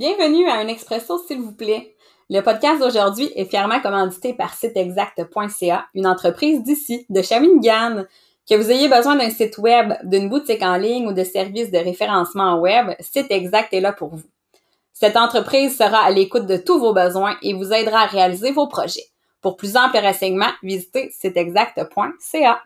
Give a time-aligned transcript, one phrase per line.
[0.00, 1.94] Bienvenue à un expresso, s'il vous plaît.
[2.30, 8.04] Le podcast d'aujourd'hui est fièrement commandité par siteexact.ca, une entreprise d'ici, de Shawinigan.
[8.48, 11.76] Que vous ayez besoin d'un site web, d'une boutique en ligne ou de services de
[11.76, 14.24] référencement web, Site Exact est là pour vous.
[14.94, 18.68] Cette entreprise sera à l'écoute de tous vos besoins et vous aidera à réaliser vos
[18.68, 19.04] projets.
[19.42, 22.58] Pour plus amples renseignements, visitez siteexact.ca.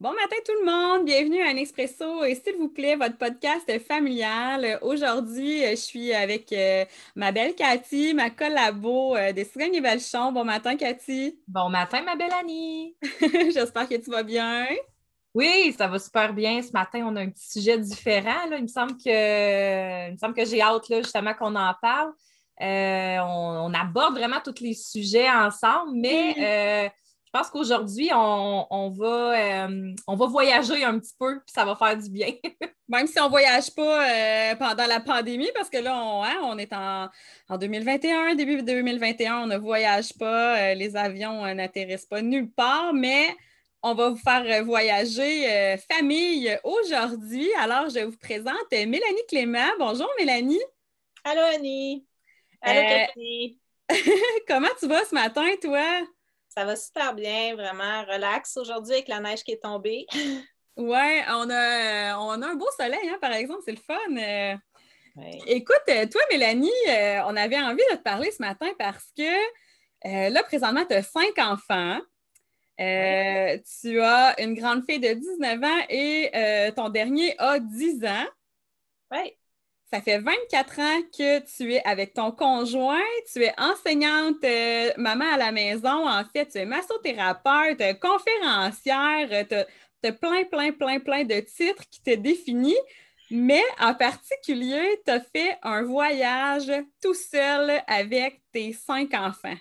[0.00, 3.68] Bon matin tout le monde, bienvenue à un Expresso et s'il vous plaît, votre podcast
[3.80, 4.78] familial.
[4.80, 6.84] Aujourd'hui, je suis avec euh,
[7.16, 10.30] ma belle Cathy, ma collabo euh, des Cigognes et Belchon.
[10.30, 11.40] Bon matin Cathy.
[11.48, 12.94] Bon matin ma belle Annie.
[13.52, 14.68] J'espère que tu vas bien.
[15.34, 16.62] Oui, ça va super bien.
[16.62, 18.48] Ce matin, on a un petit sujet différent.
[18.52, 22.12] Il me semble que, semble que j'ai hâte là, justement qu'on en parle.
[22.60, 26.92] Euh, on, aborde vraiment tous les sujets ensemble, mais
[27.28, 31.76] je pense qu'aujourd'hui, on, va, euh, on va voyager un petit peu, puis ça va
[31.76, 32.32] faire du bien.
[32.88, 36.38] Même si on ne voyage pas euh, pendant la pandémie, parce que là, on, hein,
[36.44, 37.10] on est en,
[37.54, 43.26] 2021, début 2021, on ne voyage pas, euh, les avions n'atterrissent pas nulle part, mais
[43.82, 47.46] on va vous faire voyager famille aujourd'hui.
[47.60, 49.68] Alors, je vous présente Mélanie Clément.
[49.78, 50.62] Bonjour, Mélanie.
[51.24, 52.06] Allô, Annie.
[52.62, 53.60] Allô, Cathy.
[54.48, 56.06] Comment tu vas ce matin, toi?
[56.58, 60.06] Ça va super bien, vraiment relax aujourd'hui avec la neige qui est tombée.
[60.76, 63.96] Oui, on a, on a un beau soleil, hein, par exemple, c'est le fun.
[64.16, 64.54] Euh.
[65.48, 70.30] Écoute, euh, toi, Mélanie, euh, on avait envie de te parler ce matin parce que
[70.30, 71.98] là, présentement, tu as cinq enfants.
[72.78, 78.26] Tu as une grande fille de 19 ans et ton dernier a 10 ans.
[79.10, 79.37] Oui.
[79.90, 83.00] Ça fait 24 ans que tu es avec ton conjoint,
[83.32, 89.54] tu es enseignante euh, maman à la maison, en fait, tu es massothérapeute, conférencière, tu
[89.54, 92.76] as, plein, plein, plein, plein de titres qui te définissent,
[93.30, 96.70] mais en particulier, tu as fait un voyage
[97.02, 99.56] tout seul avec tes cinq enfants.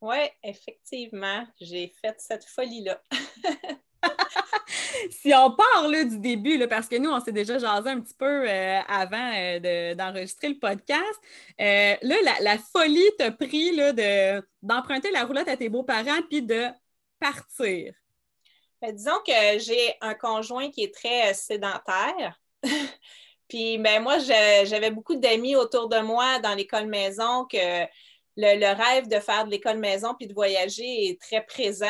[0.00, 3.02] Oui, effectivement, j'ai fait cette folie-là.
[5.10, 8.48] si on parle du début, parce que nous, on s'est déjà jasé un petit peu
[8.48, 11.20] euh, avant euh, d'enregistrer le podcast,
[11.60, 13.76] euh, là, la, folie t'a pris
[14.62, 16.66] d'emprunter la roulotte à tes beaux-parents puis de
[17.18, 17.94] partir.
[18.80, 22.38] Ben, disons que j'ai un conjoint qui est très sédentaire.
[23.48, 27.86] puis ben, moi, j'avais beaucoup d'amis autour de moi dans l'école maison que
[28.36, 31.86] le, rêve de faire de l'école maison puis de voyager est très présent.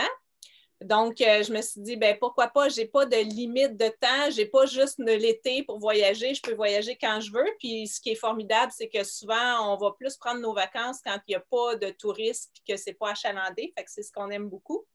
[0.85, 3.89] Donc, euh, je me suis dit, ben pourquoi pas, je n'ai pas de limite de
[3.89, 7.49] temps, je n'ai pas juste l'été pour voyager, je peux voyager quand je veux.
[7.59, 11.17] Puis, ce qui est formidable, c'est que souvent, on va plus prendre nos vacances quand
[11.27, 13.73] il n'y a pas de touristes et que ce n'est pas achalandé.
[13.75, 14.87] Fait que c'est ce qu'on aime beaucoup.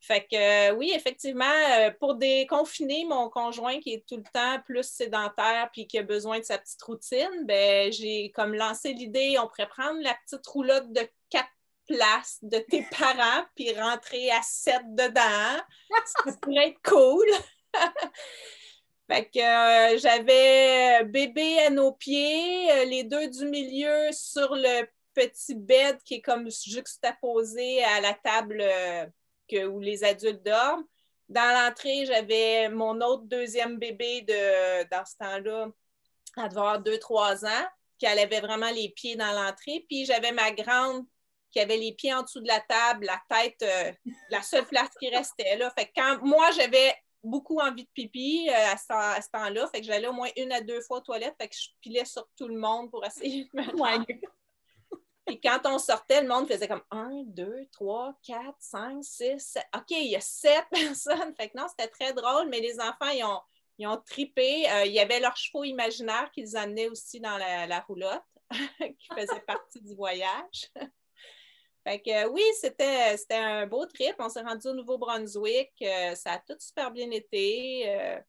[0.00, 4.60] Fait que euh, oui, effectivement, euh, pour déconfiner mon conjoint qui est tout le temps
[4.66, 9.36] plus sédentaire puis qui a besoin de sa petite routine, ben j'ai comme lancé l'idée,
[9.38, 11.52] on pourrait prendre la petite roulotte de quatre
[11.86, 15.62] place de tes parents puis rentrer à 7 dedans.
[16.06, 17.26] Ça pourrait être cool.
[19.10, 24.86] fait que euh, j'avais bébé à nos pieds, euh, les deux du milieu sur le
[25.14, 29.06] petit bed qui est comme juxtaposé à la table euh,
[29.68, 30.84] où les adultes dorment.
[31.28, 35.68] Dans l'entrée, j'avais mon autre deuxième bébé de, dans ce temps-là,
[36.36, 37.66] à devoir 2-3 ans,
[37.98, 39.84] qui avait vraiment les pieds dans l'entrée.
[39.88, 41.06] Puis j'avais ma grande
[41.52, 43.92] qui avait les pieds en dessous de la table, la tête, euh,
[44.30, 45.70] la seule place qui restait là.
[45.76, 48.76] Fait que quand moi, j'avais beaucoup envie de pipi euh, à
[49.22, 51.54] ce, temps-là, fait que j'allais au moins une à deux fois aux toilettes, fait que
[51.54, 54.04] je pilais sur tout le monde pour essayer de me
[55.26, 59.66] Puis quand on sortait, le monde faisait comme un, deux, trois, quatre, cinq, six, sept.
[59.76, 61.34] OK, il y a sept personnes.
[61.36, 63.40] Fait que non, c'était très drôle, mais les enfants, ils ont,
[63.78, 64.68] ils ont tripé.
[64.70, 68.24] Euh, il y avait leurs chevaux imaginaires qu'ils amenaient aussi dans la, la roulotte,
[68.80, 70.70] qui faisait partie du voyage.
[71.84, 74.14] Fait que oui, c'était, un beau trip.
[74.18, 75.72] On s'est rendu au Nouveau-Brunswick.
[75.82, 77.84] Euh, ça a tout super bien été.
[77.88, 78.20] Euh,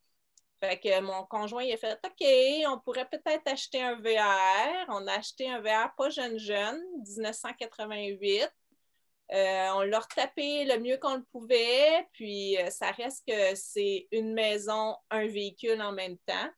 [0.61, 2.25] fait que mon conjoint il a fait OK,
[2.67, 4.85] on pourrait peut-être acheter un VR.
[4.89, 8.49] On a acheté un VR pas jeune jeune, 1988.
[9.31, 14.33] Euh, on l'a retapé le mieux qu'on le pouvait, puis ça reste que c'est une
[14.33, 16.49] maison, un véhicule en même temps.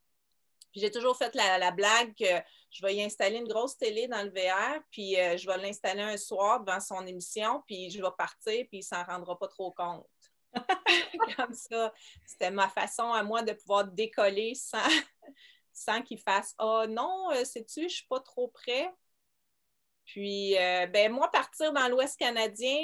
[0.76, 2.26] J'ai toujours fait la, la blague que
[2.72, 6.02] je vais y installer une grosse télé dans le VR, puis euh, je vais l'installer
[6.02, 9.72] un soir devant son émission, puis je vais partir, puis il s'en rendra pas trop
[9.72, 10.06] compte.
[11.38, 11.94] Comme ça,
[12.26, 14.78] c'était ma façon à moi de pouvoir décoller sans,
[15.74, 18.94] sans qu'il fasse Ah oh, non, euh, sais-tu, je suis pas trop près.
[20.06, 22.80] Puis, euh, ben, moi, partir dans l'Ouest canadien,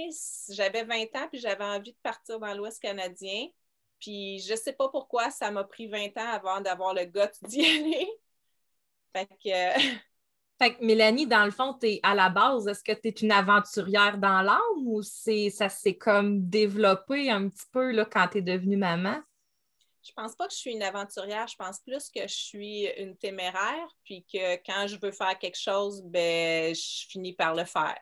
[0.49, 3.47] j'avais 20 ans, puis j'avais envie de partir dans l'Ouest canadien.
[4.01, 7.47] Puis, je ne sais pas pourquoi, ça m'a pris 20 ans avant d'avoir le goût
[7.47, 8.09] d'y aller.
[9.15, 9.99] Fait que.
[10.59, 13.31] Fait que Mélanie, dans le fond, es à la base, est-ce que tu es une
[13.31, 18.41] aventurière dans l'âme ou ça s'est comme développé un petit peu là, quand tu es
[18.43, 19.21] devenue maman?
[20.03, 23.17] Je pense pas que je suis une aventurière, je pense plus que je suis une
[23.17, 27.97] téméraire, puis que quand je veux faire quelque chose, ben, je finis par le faire.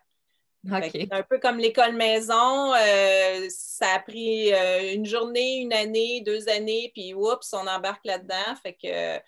[1.12, 6.50] Un peu comme l'école maison, euh, ça a pris euh, une journée, une année, deux
[6.50, 8.56] années, puis oups, on embarque là-dedans.
[8.62, 9.22] Fait que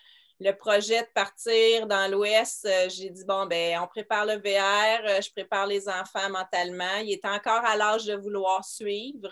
[0.43, 5.21] le projet de partir dans l'Ouest, euh, j'ai dit bon, ben, on prépare le VR,
[5.21, 6.97] je prépare les enfants mentalement.
[7.03, 9.31] Il est encore à l'âge de vouloir suivre.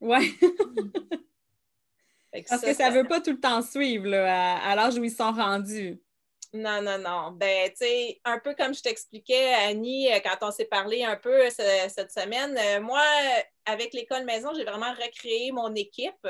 [0.00, 0.34] Oui.
[2.48, 5.32] Parce que ça ne veut pas tout le temps suivre à, l'âge où ils sont
[5.32, 6.00] rendus.
[6.52, 7.30] Non, non, non.
[7.32, 11.16] Ben, tu sais, un peu comme je t'expliquais, Annie, euh, quand on s'est parlé un
[11.16, 11.50] peu euh,
[11.88, 13.00] cette semaine, euh, moi,
[13.66, 16.26] avec l'école maison, j'ai vraiment recréé mon équipe.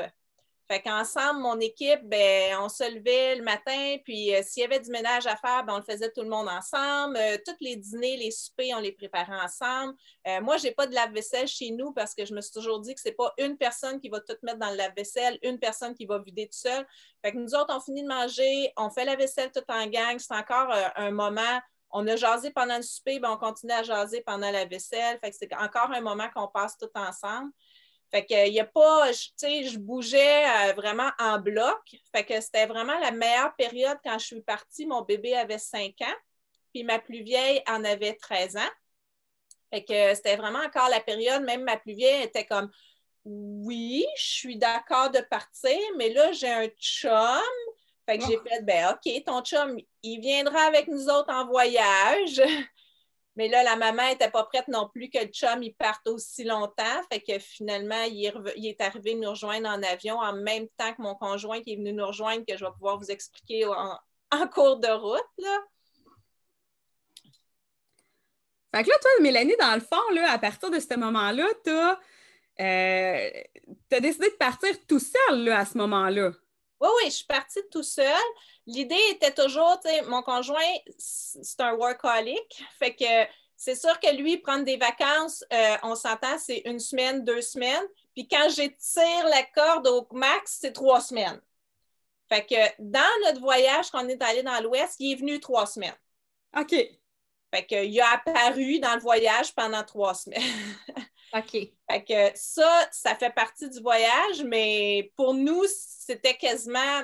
[0.71, 4.79] Fait qu'ensemble, mon équipe, ben, on se levait le matin, puis euh, s'il y avait
[4.79, 7.17] du ménage à faire, ben, on le faisait tout le monde ensemble.
[7.17, 9.93] Euh, tous les dîners, les soupers, on les préparait ensemble.
[10.25, 12.79] Euh, moi, je n'ai pas de lave-vaisselle chez nous parce que je me suis toujours
[12.79, 15.59] dit que ce n'est pas une personne qui va tout mettre dans le lave-vaisselle, une
[15.59, 16.87] personne qui va vider tout seul.
[17.21, 20.17] Fait que nous autres, on finit de manger, on fait la vaisselle tout en gang.
[20.19, 21.59] C'est encore un moment
[21.93, 25.19] on a jasé pendant le souper, ben on continue à jaser pendant la vaisselle.
[25.19, 27.51] Fait que c'est encore un moment qu'on passe tout ensemble.
[28.11, 31.79] Fait que il y a pas, tu sais, je bougeais euh, vraiment en bloc.
[32.13, 34.85] Fait que c'était vraiment la meilleure période quand je suis partie.
[34.85, 36.17] Mon bébé avait 5 ans,
[36.73, 38.71] puis ma plus vieille en avait 13 ans.
[39.73, 42.69] Fait que c'était vraiment encore la période, même ma plus vieille était comme
[43.23, 47.41] Oui, je suis d'accord de partir, mais là, j'ai un chum.
[48.05, 48.49] Fait que j'ai ah.
[48.49, 52.41] fait ben OK, ton chum, il viendra avec nous autres en voyage.
[53.37, 56.43] Mais là, la maman n'était pas prête non plus que le chum il parte aussi
[56.43, 57.01] longtemps.
[57.11, 61.15] Fait que finalement, il est, arrivé nous rejoindre en avion en même temps que mon
[61.15, 63.97] conjoint qui est venu nous rejoindre, que je vais pouvoir vous expliquer en,
[64.53, 65.21] cours de route.
[65.37, 65.59] Là.
[68.75, 71.71] Fait que là, toi, Mélanie, dans le fond, là, à partir de ce moment-là, tu
[71.71, 71.99] as,
[72.59, 73.29] euh,
[73.99, 76.31] décidé de partir tout seul là, à ce moment-là.
[76.81, 78.05] Oui, oui, je suis partie tout seul.
[78.67, 80.59] L'idée était toujours, tu sais, mon conjoint,
[80.97, 82.63] c'est un workaholic.
[82.77, 87.23] Fait que c'est sûr que lui, prendre des vacances, euh, on s'entend, c'est une semaine,
[87.23, 87.83] deux semaines.
[88.13, 91.39] Puis quand j'étire la corde au max, c'est trois semaines.
[92.29, 95.65] Fait que dans notre voyage, quand on est allé dans l'Ouest, il est venu trois
[95.65, 95.95] semaines.
[96.57, 96.73] OK.
[97.53, 100.41] Fait qu'il a apparu dans le voyage pendant trois semaines.
[101.33, 101.51] OK.
[101.89, 107.03] Fait que ça, ça fait partie du voyage, mais pour nous, c'était quasiment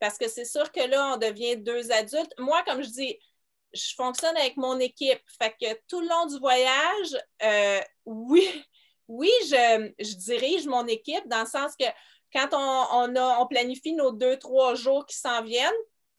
[0.00, 2.32] parce que c'est sûr que là, on devient deux adultes.
[2.38, 3.18] Moi, comme je dis,
[3.72, 5.20] je fonctionne avec mon équipe.
[5.38, 8.64] Fait que tout le long du voyage, euh, oui,
[9.08, 11.86] oui, je, dirige mon équipe dans le sens que
[12.32, 15.72] quand on, on planifie nos deux, trois jours qui s'en viennent,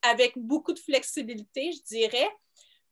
[0.04, 2.30] avec beaucoup de flexibilité, je dirais,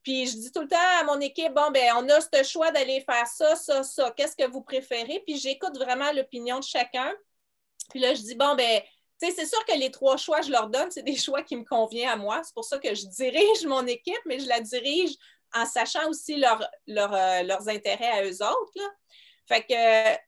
[0.05, 2.71] puis je dis tout le temps à mon équipe, bon, ben on a ce choix
[2.71, 4.11] d'aller faire ça, ça, ça.
[4.11, 5.21] Qu'est-ce que vous préférez?
[5.25, 7.11] Puis j'écoute vraiment l'opinion de chacun.
[7.89, 8.81] Puis là, je dis, bon, ben,
[9.19, 12.09] c'est sûr que les trois choix, je leur donne, c'est des choix qui me conviennent
[12.09, 12.41] à moi.
[12.43, 15.15] C'est pour ça que je dirige mon équipe, mais je la dirige
[15.53, 18.93] en sachant aussi euh, leurs intérêts à eux autres.
[19.47, 19.63] Fait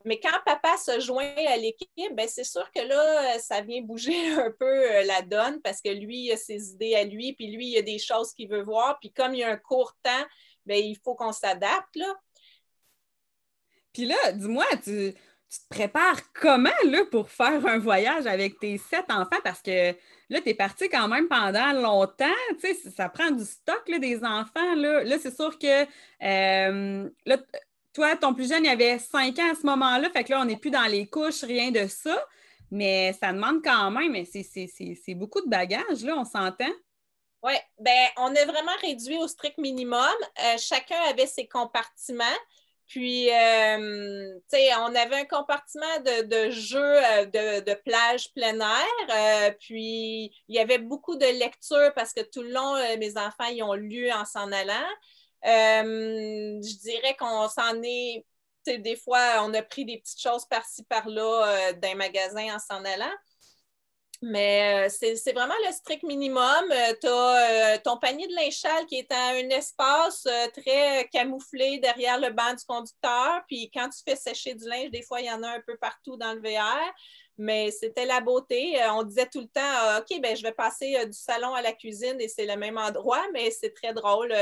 [0.06, 4.30] mais quand papa se joint à l'équipe, ben c'est sûr que là, ça vient bouger
[4.34, 7.48] un peu euh, la donne parce que lui, il a ses idées à lui, puis
[7.48, 9.00] lui, il a des choses qu'il veut voir.
[9.00, 10.26] Puis comme il y a un court temps,
[10.66, 12.00] ben il faut qu'on s'adapte.
[13.92, 15.16] Puis là, dis-moi, tu,
[15.50, 16.70] te prépares comment,
[17.12, 19.40] pour faire un voyage avec tes sept enfants?
[19.44, 19.92] Parce que
[20.30, 22.26] là, tu es parti quand même pendant longtemps,
[22.62, 25.04] tu sais, ça prend du stock, là, des enfants, là.
[25.04, 25.86] Là, c'est sûr que,
[26.24, 27.10] euh,
[27.94, 30.46] toi, ton plus jeune, il avait 5 ans à ce moment-là, fait que là, on
[30.46, 32.18] n'est plus dans les couches, rien de ça.
[32.70, 36.74] Mais ça demande quand même, c'est beaucoup de bagages, là, on s'entend.
[37.44, 40.02] Oui, bien, on a vraiment réduit au strict minimum.
[40.44, 42.26] Euh, chacun avait ses compartiments.
[42.88, 49.56] Puis, euh, tu sais, on avait un compartiment de, jeux euh, de, plage plein air.
[49.60, 53.64] puis, il y avait beaucoup de lectures parce que tout le long, mes enfants, ils
[53.64, 54.88] ont lu en s'en allant.
[55.46, 58.26] Euh, je dirais qu'on s'en est,
[58.66, 62.84] des fois, on a pris des petites choses par-ci, par-là euh, d'un magasin en s'en
[62.84, 63.14] allant.
[64.22, 66.66] Mais euh, c'est vraiment le strict minimum.
[67.02, 72.32] tu as ton panier de linge qui est à un espace très camouflé derrière le
[72.32, 73.44] banc du conducteur.
[73.48, 75.78] Puis quand tu fais sécher du linge, des fois, il y en a un peu
[75.78, 76.80] partout dans le VR.
[77.38, 78.80] Mais c'était la beauté.
[78.90, 82.20] on disait tout le temps OK, ben, je vais passer du salon à la cuisine
[82.20, 84.34] et c'est le même endroit, mais c'est très drôle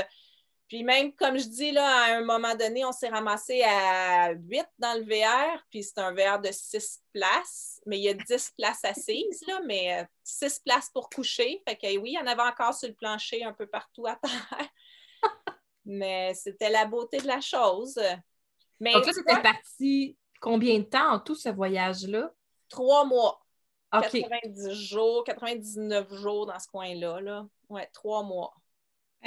[0.67, 4.65] Puis même, comme je dis, là, à un moment donné, on s'est ramassé à 8
[4.79, 8.53] dans le VR, puis c'est un VR de 6 places, mais il y a 10
[8.57, 11.61] places assises, là, mais 6 euh, places pour coucher.
[11.67, 14.15] Fait que oui, il y en avait encore sur le plancher un peu partout à
[14.15, 14.69] terre.
[15.85, 17.99] mais c'était la beauté de la chose.
[18.79, 22.31] Mais, Donc là, c'était parti combien de temps en tout ce voyage-là?
[22.69, 23.39] Trois mois.
[23.91, 27.21] 90 jours, 99 jours dans ce coin-là.
[27.21, 27.47] Là.
[27.69, 28.53] Ouais, trois mois.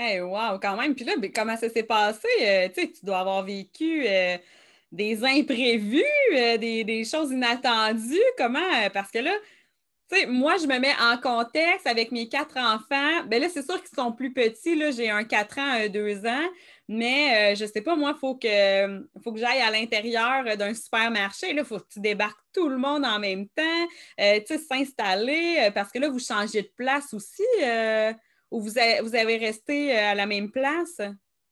[0.01, 0.95] Hey, wow, quand même.
[0.95, 2.29] Puis là, ben, comment ça s'est passé?
[2.41, 4.39] Euh, tu dois avoir vécu euh,
[4.93, 6.05] des imprévus,
[6.37, 8.23] euh, des, choses inattendues.
[8.37, 8.89] Comment?
[8.95, 9.33] Parce que là,
[10.09, 13.25] tu sais, moi, je me mets en contexte avec mes quatre enfants.
[13.27, 14.77] Bien là, c'est sûr qu'ils sont plus petits.
[14.77, 16.49] Là, j'ai un 4 ans, un 2 ans.
[16.87, 21.51] Mais je sais pas, moi, il faut que, faut que j'aille à l'intérieur d'un supermarché.
[21.51, 23.87] Il faut que tu débarques tout le monde en même temps.
[24.17, 25.71] tu sais, s'installer.
[25.75, 27.43] parce que là, vous changez de place aussi.
[28.51, 31.01] Ou vous avez, vous avez resté euh, à la même place?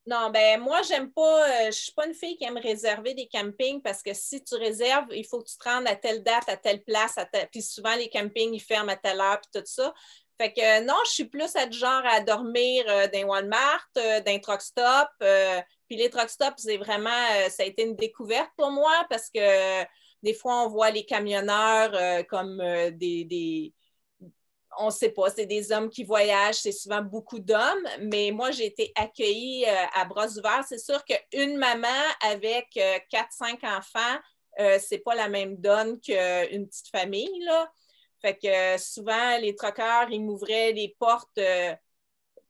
[0.06, 3.26] Non, ben moi, j'aime pas, euh, je suis pas une fille qui aime réserver des
[3.26, 6.48] campings parce que si tu réserves, il faut que tu te rendes à telle date,
[6.48, 9.66] à telle place, à puis souvent les campings, ils ferment à telle heure, puis tout
[9.66, 9.92] ça.
[10.40, 14.62] Fait que euh, non, je suis plus à genre à dormir dans Walmart, dans truck
[14.62, 15.08] stop.
[15.88, 17.10] puis les truck stops, c'est vraiment,
[17.48, 19.84] ça a été une découverte pour moi parce que
[20.22, 22.58] des fois, on voit les camionneurs comme
[22.92, 23.72] des
[24.78, 28.50] on ne sait pas, c'est des hommes qui voyagent, c'est souvent beaucoup d'hommes, mais moi,
[28.50, 30.64] j'ai été accueillie euh, à bras ouverts.
[30.68, 31.88] C'est sûr qu'une maman
[32.22, 34.18] avec euh, quatre, cinq enfants,
[34.60, 37.48] euh, c'est pas la même donne qu'une petite famille.
[38.20, 41.38] Fait que souvent, les troqueurs, ils m'ouvraient les portes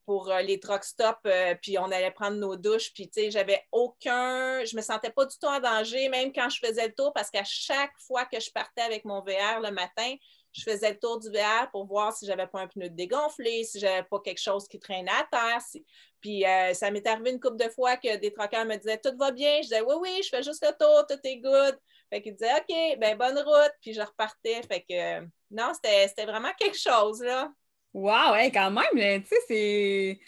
[0.04, 1.28] pour les truck stops,
[1.60, 5.26] puis on allait prendre nos douches, puis tu sais, j'avais aucun, je me sentais pas
[5.26, 8.38] du tout en danger, même quand je faisais le tour, parce qu'à chaque fois que
[8.38, 10.14] je partais avec mon VR le matin,
[10.56, 13.78] je faisais le tour du VR pour voir si j'avais pas un pneu dégonflé, si
[13.78, 15.60] j'avais pas quelque chose qui traînait à terre.
[16.20, 19.16] Puis euh, ça m'est arrivé une couple de fois que des troqueurs me disaient Tout
[19.18, 19.56] va bien.
[19.58, 21.78] Je disais Oui, oui, je fais juste le tour, tout est good.
[22.10, 23.72] Fait qu'ils disaient OK, ben bonne route.
[23.82, 24.62] Puis je repartais.
[24.62, 27.52] Fait que non, c'était vraiment quelque chose, là.
[27.92, 30.20] Wow, quand même, tu sais, c'est.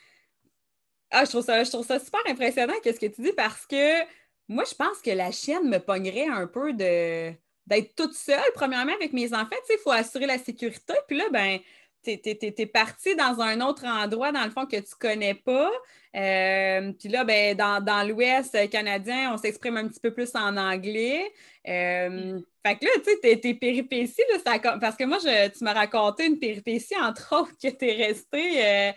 [1.11, 4.05] Ah, je trouve, ça, je trouve ça super impressionnant, qu'est-ce que tu dis, parce que
[4.47, 7.33] moi, je pense que la chienne me pognerait un peu de
[7.69, 9.47] d'être toute seule, premièrement, avec mes enfants.
[9.51, 10.95] Tu sais, il faut assurer la sécurité.
[11.07, 11.59] Puis là, ben,
[12.03, 15.71] tu es, parti dans un autre endroit, dans le fond, que tu ne connais pas.
[16.17, 21.31] Euh, puis là, ben, dans, l'Ouest canadien, on s'exprime un petit peu plus en anglais.
[21.69, 25.75] Euh, fait que là, tu sais, tes, péripéties, là, parce que moi, je, tu m'as
[25.75, 28.93] raconté une péripétie, entre autres, que tu es resté.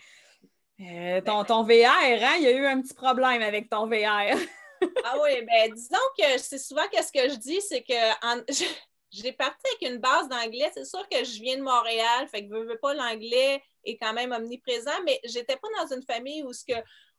[0.80, 2.34] Euh, ton, ton VR, hein?
[2.38, 4.38] il y a eu un petit problème avec ton VR.
[5.04, 7.92] ah oui, ben disons que c'est souvent qu'est-ce que je dis, c'est que
[9.10, 10.70] j'ai parti avec une base d'anglais.
[10.74, 14.12] C'est sûr que je viens de Montréal, fait que je veux pas l'anglais est quand
[14.12, 16.74] même omniprésent, mais j'étais pas dans une famille où ce que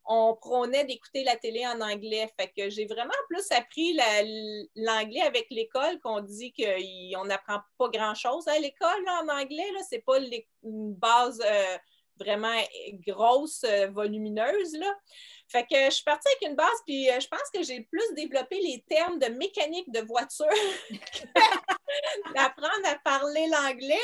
[0.05, 2.29] on prônait d'écouter la télé en anglais.
[2.38, 3.98] Fait que j'ai vraiment plus appris
[4.75, 9.63] l'anglais avec l'école qu'on dit qu'on n'apprend pas grand-chose à l'école en anglais.
[9.89, 10.20] Ce n'est pas
[10.63, 11.77] une base euh,
[12.24, 12.58] vraiment
[13.06, 14.74] grosse, euh, volumineuse.
[14.77, 14.94] Là.
[15.48, 18.13] Fait que je suis partie avec une base, puis euh, je pense que j'ai plus
[18.15, 20.48] développé les termes de mécanique de voiture
[22.36, 24.00] d'apprendre à parler l'anglais.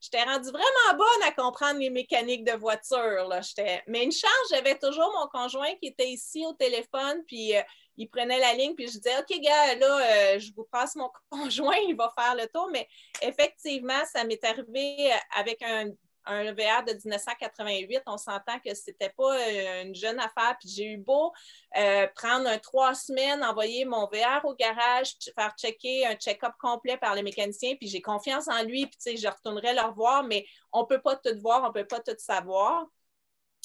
[0.00, 3.28] J'étais rendue vraiment bonne à comprendre les mécaniques de voiture.
[3.28, 3.40] Là.
[3.86, 7.62] Mais une chance, j'avais toujours mon conjoint qui était ici au téléphone, puis euh,
[7.96, 11.78] il prenait la ligne, puis je disais, OK, gars, là, je vous passe mon conjoint,
[11.88, 12.68] il va faire le tour.
[12.72, 12.88] Mais
[13.22, 15.90] effectivement, ça m'est arrivé avec un
[16.26, 20.56] un VR de 1988, on s'entend que c'était pas euh, une jeune affaire.
[20.60, 21.32] Puis j'ai eu beau
[21.76, 27.14] euh, prendre trois semaines, envoyer mon VR au garage, faire checker un check-up complet par
[27.14, 30.46] les mécaniciens, puis j'ai confiance en lui, puis tu sais, je retournerai le revoir, mais
[30.72, 32.86] on peut pas tout voir, on peut pas tout savoir.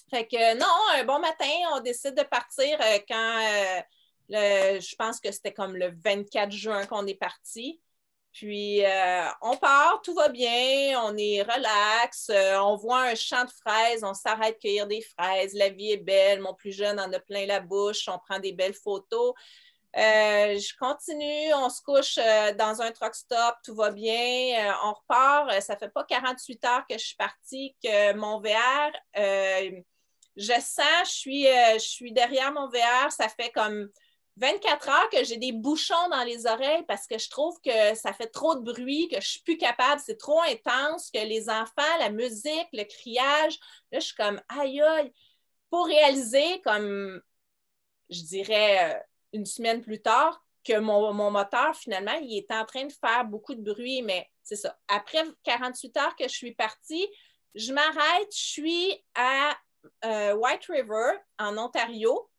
[0.09, 3.83] Fait que non, un bon matin, on décide de partir euh, quand
[4.29, 7.81] je pense que c'était comme le 24 juin qu'on est parti.
[8.37, 13.43] Puis euh, on part, tout va bien, on est relax, euh, on voit un champ
[13.43, 17.11] de fraises, on s'arrête cueillir des fraises, la vie est belle, mon plus jeune en
[17.11, 19.33] a plein la bouche, on prend des belles photos.
[19.95, 22.17] Euh, je continue, on se couche
[22.59, 25.59] dans un truck stop, tout va bien, on repart.
[25.59, 28.91] Ça fait pas 48 heures que je suis partie, que mon VR,
[30.35, 33.89] je sens, je suis, je suis derrière mon VR, ça fait comme
[34.37, 38.13] 24 heures que j'ai des bouchons dans les oreilles parce que je trouve que ça
[38.13, 41.97] fait trop de bruit, que je suis plus capable, c'est trop intense, que les enfants,
[41.99, 43.57] la musique, le criage,
[43.91, 45.11] là, je suis comme aïe aïe.
[45.69, 47.21] Pour réaliser, comme
[48.09, 48.99] je dirais euh,
[49.33, 53.55] une semaine plus tard, que mon, moteur, finalement, il est en train de faire beaucoup
[53.55, 54.77] de bruit, mais c'est ça.
[54.87, 57.07] Après 48 heures que je suis partie,
[57.55, 59.57] je m'arrête, je suis à
[60.05, 62.29] euh, White River, en Ontario,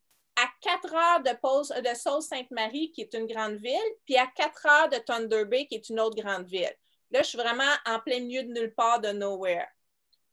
[0.62, 4.88] 4 heures de, pause, de Sault-Sainte-Marie, qui est une grande ville, puis à 4 heures
[4.88, 6.74] de Thunder Bay, qui est une autre grande ville.
[7.10, 9.66] Là, je suis vraiment en plein milieu de nulle part, de nowhere.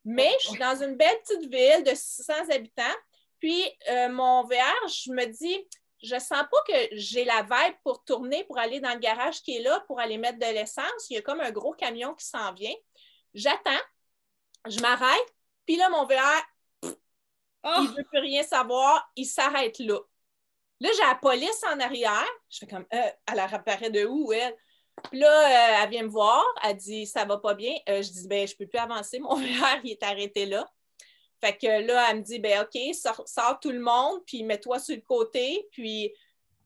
[0.03, 2.83] Mais je suis dans une belle petite ville de 600 habitants.
[3.39, 5.67] Puis, euh, mon VR, je me dis,
[6.03, 9.57] je sens pas que j'ai la vibe pour tourner, pour aller dans le garage qui
[9.57, 11.09] est là, pour aller mettre de l'essence.
[11.09, 12.75] Il y a comme un gros camion qui s'en vient.
[13.33, 13.71] J'attends,
[14.67, 15.35] je m'arrête,
[15.65, 16.43] puis là, mon VR,
[17.65, 17.69] oh.
[17.79, 20.00] il ne veut plus rien savoir, il s'arrête là.
[20.81, 22.27] Là, j'ai la police en arrière.
[22.50, 24.55] Je fais comme, euh, elle apparaît de où, elle?
[25.03, 27.74] Puis là, euh, elle vient me voir, elle dit ça va pas bien.
[27.89, 30.65] Euh, je dis ben je peux plus avancer, mon verre il est arrêté là.
[31.41, 32.95] Fait que là, elle me dit ben OK,
[33.25, 35.67] sors, tout le monde, puis mets-toi sur le côté.
[35.72, 36.13] Puis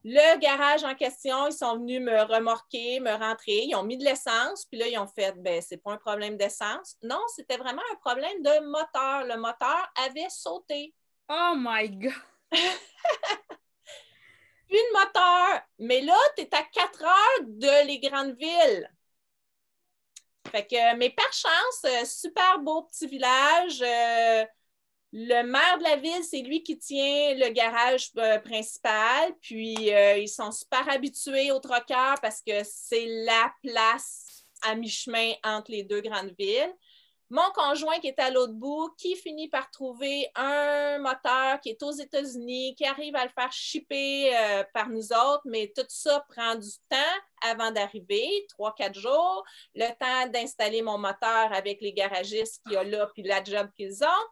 [0.05, 4.05] le garage en question, ils sont venus me remorquer, me rentrer, ils ont mis de
[4.05, 6.95] l'essence, puis là, ils ont fait ben c'est pas un problème d'essence.
[7.03, 9.25] Non, c'était vraiment un problème de moteur.
[9.25, 10.93] Le moteur avait sauté.
[11.27, 12.13] Oh my God!
[14.69, 15.61] plus de moteur.
[15.79, 18.89] Mais là, tu es à 4 heures de les grandes villes.
[20.49, 23.81] Fait que, mais par chance, euh, super beau petit village.
[23.81, 24.45] Euh,
[25.11, 29.33] le maire de la ville, c'est lui qui tient le garage euh, principal.
[29.41, 29.75] Puis,
[30.17, 35.83] ils sont super habitués au troqueur parce que c'est la place à mi-chemin entre les
[35.83, 36.75] deux grandes villes
[37.29, 41.83] mon conjoint qui est à l'autre bout, qui finit par trouver un moteur qui est
[41.83, 46.25] aux États-Unis, qui arrive à le faire shipper euh, par nous autres, mais tout ça
[46.27, 46.97] prend du temps
[47.43, 52.77] avant d'arriver, trois, quatre jours, le temps d'installer mon moteur avec les garagistes qu'il y
[52.77, 54.25] a là, puis la job qu'ils ont.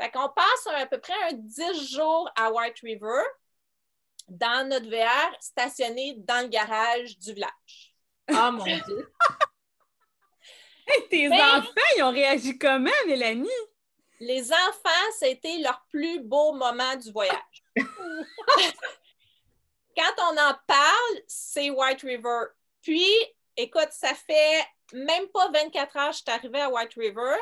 [0.00, 3.22] Fait qu'on passe à, peu près un 10 jours à White River
[4.28, 7.94] dans notre VR stationné dans le garage du village.
[8.30, 9.12] Oh mon Dieu!
[11.10, 13.48] tes enfants, ils ont réagi comment, Mélanie?
[14.20, 17.64] Les enfants, c'était leur plus beau moment du voyage.
[19.96, 22.46] Quand on en parle, c'est White River.
[22.82, 23.06] Puis,
[23.56, 27.36] écoute, ça fait même pas 24 heures que je suis arrivée à White River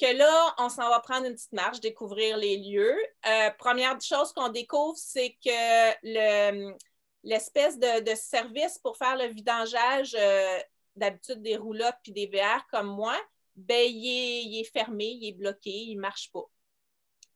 [0.00, 2.96] que là, on s'en va prendre une petite marche, découvrir les lieux.
[3.26, 5.94] Euh, première chose qu'on découvre, c'est que
[7.22, 10.58] l'espèce de, service pour faire le vidangeage euh,
[10.96, 13.16] d'habitude des roulottes puis des VR comme moi,
[13.56, 16.44] ben, il est, fermé, il est bloqué, il ne marche pas.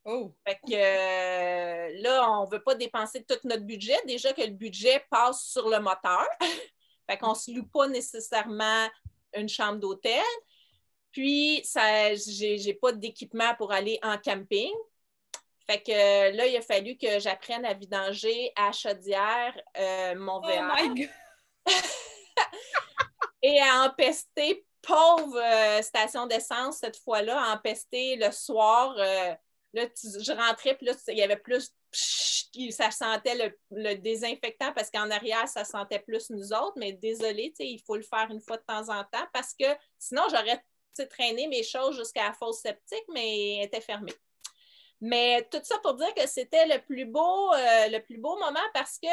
[0.06, 0.34] Oh.
[0.46, 3.96] Fait que euh, là, on ne veut pas dépenser tout notre budget.
[4.06, 6.26] Déjà que le budget passe sur le moteur.
[7.08, 8.88] fait qu'on ne se loue pas nécessairement
[9.34, 10.22] une chambre d'hôtel.
[11.14, 14.72] Puis, je n'ai pas d'équipement pour aller en camping.
[15.64, 20.74] Fait que là, il a fallu que j'apprenne à vidanger à chaudière euh, mon VR.
[20.76, 21.10] Oh my God.
[23.42, 28.96] et à empester, pauvre euh, station d'essence cette fois-là, à empester le soir.
[28.98, 29.34] Euh,
[29.72, 31.72] là, je rentrais, puis là, il y avait plus.
[32.70, 36.74] ça sentait le, désinfectant parce qu'en arrière, ça sentait plus nous autres.
[36.76, 40.24] Mais désolé, il faut le faire une fois de temps en temps parce que sinon,
[40.28, 40.60] j'aurais
[41.02, 44.14] traîné mes choses jusqu'à la fosse septique, mais elle était fermée.
[45.00, 48.60] Mais tout ça pour dire que c'était le plus beau, euh, le plus beau moment
[48.72, 49.08] parce que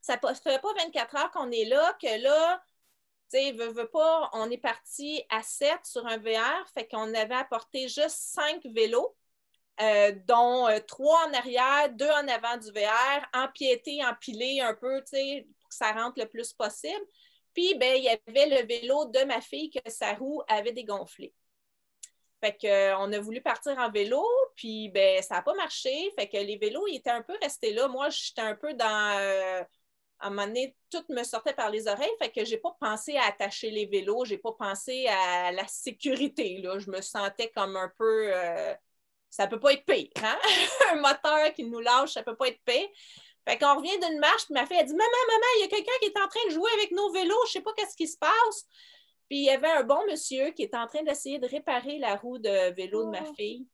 [0.00, 2.62] ça ne fait pas 24 heures qu'on est là, que là,
[3.28, 7.88] sais, veut, pas, on est parti à 7 sur un VR, fait qu'on avait apporté
[7.88, 9.14] juste 5 vélos,
[9.80, 15.00] euh, dont euh, trois en arrière, deux en avant du VR, empiétés, empilés un peu,
[15.02, 17.04] tu sais, pour que ça rentre le plus possible.
[17.58, 21.34] Puis, ben, il y avait le vélo de ma fille que sa roue avait dégonflé.
[22.40, 22.68] Fait qu'on
[23.12, 26.12] euh, a voulu partir en vélo, puis ben, ça n'a pas marché.
[26.16, 27.88] Fait que les vélos, ils étaient un peu restés là.
[27.88, 29.66] Moi, j'étais un peu dans
[30.20, 33.16] à un moment donné, tout me sortait par les oreilles, fait que j'ai pas pensé
[33.16, 36.58] à attacher les vélos, j'ai pas pensé à la sécurité.
[36.58, 36.78] Là.
[36.78, 38.30] Je me sentais comme un peu.
[38.36, 38.72] Euh,
[39.30, 40.38] ça peut pas être pire, hein?
[40.92, 42.88] un moteur qui nous lâche, ça peut pas être pire.
[43.48, 45.68] Fait qu'on revient d'une marche, puis ma fille a dit Maman, maman, il y a
[45.68, 48.06] quelqu'un qui est en train de jouer avec nos vélos, je sais pas qu'est-ce qui
[48.06, 48.66] se passe.
[49.28, 52.16] Puis il y avait un bon monsieur qui était en train d'essayer de réparer la
[52.16, 53.34] roue de vélo de ma oh.
[53.34, 53.66] fille.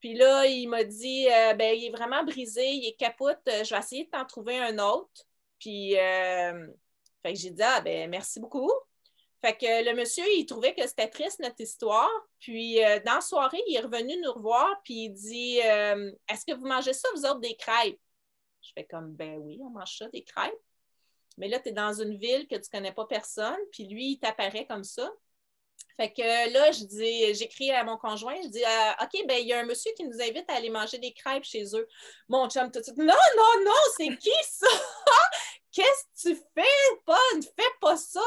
[0.00, 3.74] Puis là, il m'a dit euh, ben, il est vraiment brisé, il est capote, je
[3.74, 5.26] vais essayer de t'en trouver un autre.
[5.58, 6.66] Puis, euh,
[7.24, 8.70] j'ai dit, ah, ben, merci beaucoup.
[9.42, 12.10] Fait que le monsieur, il trouvait que c'était triste notre histoire.
[12.40, 16.44] Puis, euh, dans la soirée, il est revenu nous revoir, puis il dit, euh, est-ce
[16.44, 18.00] que vous mangez ça, vous autres, des crêpes?
[18.66, 20.52] Je fais comme, ben oui, on mange ça, des crêpes.
[21.38, 24.18] Mais là, tu es dans une ville que tu connais pas personne, puis lui, il
[24.18, 25.10] t'apparaît comme ça.
[25.96, 28.62] Fait que là, je dis, j'écris à mon conjoint, je dis
[29.02, 31.44] OK, ben il y a un monsieur qui nous invite à aller manger des crêpes
[31.44, 31.88] chez eux.
[32.28, 34.66] Mon chum tout de suite, non, non, non, c'est qui ça?
[35.72, 37.00] Qu'est-ce que tu fais?
[37.06, 38.20] Pas, ne fais pas ça.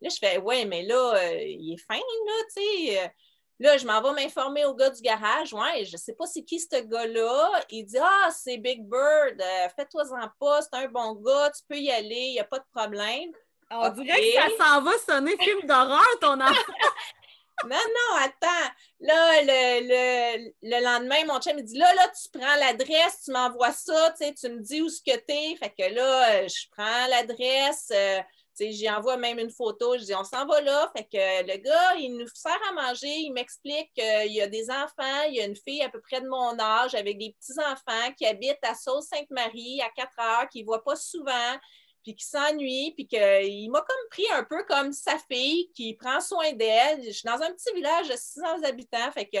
[0.00, 3.12] Là, je fais Ouais, mais là, euh, il est fin, là, tu sais.
[3.60, 5.52] Là, je m'en vais m'informer au gars du garage.
[5.52, 7.64] Ouais, je sais pas c'est qui ce gars-là.
[7.70, 11.78] Il dit Ah, c'est Big Bird, euh, fais-toi-en pas, c'est un bon gars, tu peux
[11.78, 13.30] y aller, il n'y a pas de problème.
[13.70, 16.72] On dirait que ça s'en va sonner film d'horreur, ton enfant.
[17.64, 18.72] non, non, attends.
[19.00, 23.72] Là, le, le, lendemain, mon chum me dit Là, là, tu prends l'adresse, tu m'envoies
[23.72, 25.56] ça, tu me dis où ce que t'es.
[25.56, 27.90] Fait que là, je prends l'adresse.
[27.92, 28.20] Euh,
[28.60, 30.90] J'y envoie même une photo, je dis on s'en va là.
[30.96, 34.70] Fait que le gars, il nous sert à manger, il m'explique qu'il y a des
[34.70, 38.12] enfants, il y a une fille à peu près de mon âge avec des petits-enfants
[38.16, 41.56] qui habitent à Sault-Sainte-Marie à 4 heures, qui ne voit pas souvent,
[42.02, 46.20] puis qui s'ennuie, puis qu'il m'a comme pris un peu comme sa fille qui prend
[46.20, 47.02] soin d'elle.
[47.04, 49.38] Je suis dans un petit village de 600 habitants, fait que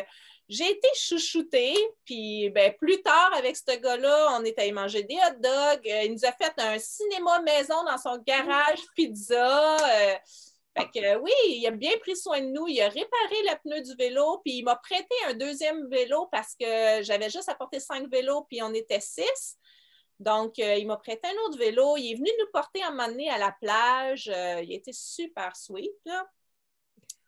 [0.48, 5.16] j'ai été chouchoutée, puis ben, plus tard, avec ce gars-là, on est allé manger des
[5.16, 5.86] hot dogs.
[5.86, 9.76] Euh, il nous a fait un cinéma maison dans son garage pizza.
[9.76, 10.14] Euh,
[10.76, 12.66] fait que oui, il a bien pris soin de nous.
[12.66, 16.54] Il a réparé le pneu du vélo, puis il m'a prêté un deuxième vélo parce
[16.54, 19.58] que j'avais juste apporté cinq vélos, puis on était six.
[20.18, 21.98] Donc, euh, il m'a prêté un autre vélo.
[21.98, 24.32] Il est venu nous porter un moment donné à la plage.
[24.62, 25.92] il était super sweet.
[26.06, 26.26] Là.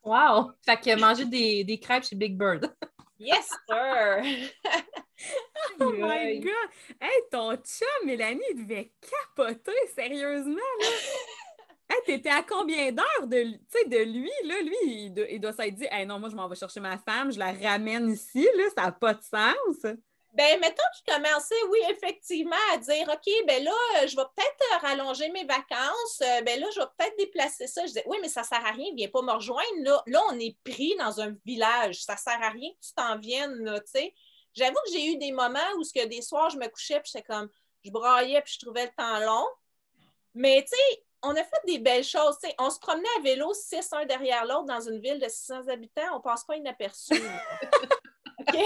[0.04, 0.52] Wow!
[0.64, 2.74] Fait qu'il a mangé des, des crêpes chez Big Bird.
[3.22, 4.22] Yes, sir!
[5.80, 6.70] oh my God!
[6.98, 8.94] Hey, ton chum, Mélanie, il devait
[9.36, 10.86] capoter, sérieusement, là!
[11.90, 14.62] hey, t'étais à combien d'heures de, de lui, là?
[14.62, 16.96] Lui, il doit, il doit s'être dit, hey, non, moi, je m'en vais chercher ma
[16.96, 19.92] femme, je la ramène ici, là, ça n'a pas de sens!
[20.32, 25.28] Ben, mettons qu'il commençait, oui, effectivement, à dire OK, ben là, je vais peut-être rallonger
[25.30, 27.82] mes vacances, euh, ben là, je vais peut-être déplacer ça.
[27.82, 29.82] Je disais Oui, mais ça ne sert à rien, viens pas me rejoindre.
[29.82, 32.04] Là, là, on est pris dans un village.
[32.04, 34.14] Ça ne sert à rien que tu t'en viennes, là, tu sais.
[34.54, 37.10] J'avoue que j'ai eu des moments où ce que des soirs, je me couchais, puis
[37.12, 37.48] j'étais comme,
[37.84, 39.46] je braillais, puis je trouvais le temps long.
[40.34, 42.36] Mais, tu sais, on a fait des belles choses.
[42.40, 45.68] sais, on se promenait à vélo, six un derrière l'autre, dans une ville de 600
[45.68, 46.16] habitants.
[46.16, 47.14] On passe pas inaperçu.
[48.38, 48.56] OK?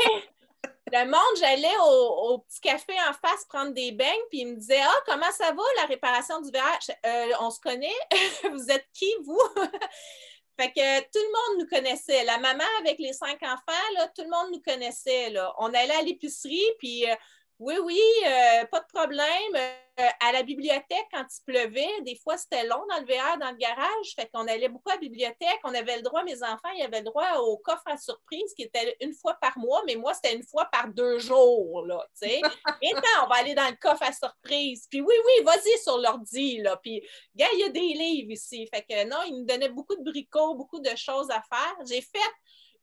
[0.94, 4.80] Le monde, j'allais au, petit café en face prendre des beignes, puis il me disait
[4.80, 6.78] Ah, comment ça va, la réparation du verre?
[7.06, 7.88] Euh, on se connaît?
[8.52, 9.40] vous êtes qui, vous?
[10.60, 12.24] fait que tout le monde nous connaissait.
[12.24, 15.30] La maman avec les cinq enfants, là, tout le monde nous connaissait.
[15.30, 15.54] Là.
[15.58, 17.14] On allait à l'épicerie, puis euh,
[17.60, 19.54] oui, oui, euh, pas de problème.
[20.00, 23.52] Euh, à la bibliothèque, quand il pleuvait, des fois, c'était long dans le VR, dans
[23.52, 24.14] le garage.
[24.16, 25.60] Fait qu'on allait beaucoup à la bibliothèque.
[25.62, 28.64] On avait le droit, mes enfants, ils avaient le droit au coffre à surprise qui
[28.64, 32.28] était une fois par mois, mais moi, c'était une fois par deux jours, là, tu
[32.28, 32.40] sais.
[32.82, 34.88] Maintenant, on va aller dans le coffre à surprise.
[34.90, 36.76] Puis oui, oui, vas-y sur l'ordi, là.
[36.78, 37.00] Puis,
[37.36, 38.68] gars, il y a des livres ici.
[38.74, 41.76] Fait que non, ils nous donnaient beaucoup de bricots, beaucoup de choses à faire.
[41.88, 42.18] J'ai fait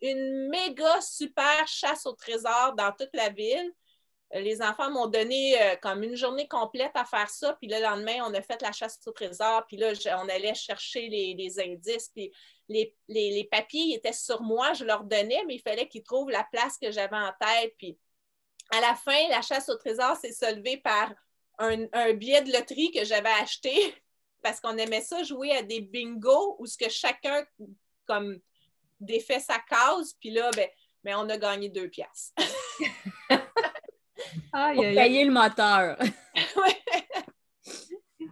[0.01, 3.73] une méga super chasse au trésor dans toute la ville
[4.33, 7.53] les enfants m'ont donné euh, comme une journée complète à faire ça.
[7.53, 9.65] Puis le lendemain, on a fait la chasse au trésor.
[9.67, 9.91] Puis là,
[10.23, 12.09] on allait chercher les, indices.
[12.09, 12.31] Puis
[12.69, 14.73] les, papiers étaient sur moi.
[14.73, 17.73] Je leur donnais, mais il fallait qu'ils trouvent la place que j'avais en tête.
[17.77, 17.97] Puis
[18.71, 21.13] à la fin, la chasse au trésor s'est solvée par
[21.59, 23.95] un, billet de loterie que j'avais acheté
[24.41, 27.45] parce qu'on aimait ça jouer à des bingos où ce que chacun
[28.05, 28.39] comme
[28.99, 30.15] défait sa case.
[30.19, 30.69] Puis là, ben,
[31.03, 32.33] ben on a gagné deux piastres.
[34.51, 35.97] pour payer le moteur.